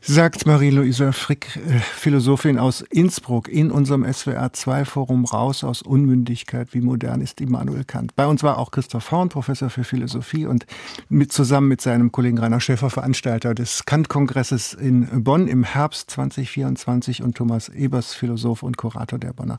[0.00, 7.20] sagt Marie-Louise Frick, äh, Philosophin aus Innsbruck, in unserem SWR2-Forum Raus aus Unmündigkeit, wie modern
[7.20, 8.14] ist Immanuel Kant.
[8.14, 10.66] Bei uns war auch Christoph Horn, Professor für Philosophie und
[11.08, 17.22] mit, zusammen mit seinem Kollegen Rainer Schäfer, Veranstalter des Kant-Kongresses in Bonn im Herbst 2024
[17.22, 19.58] und Thomas Ebers, Philosoph und Kurator der Bonner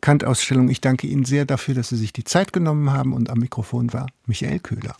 [0.00, 0.68] Kant-Ausstellung.
[0.68, 3.92] Ich danke Ihnen sehr dafür, dass Sie sich die Zeit genommen haben und am Mikrofon
[3.92, 4.90] war Michael Köhler.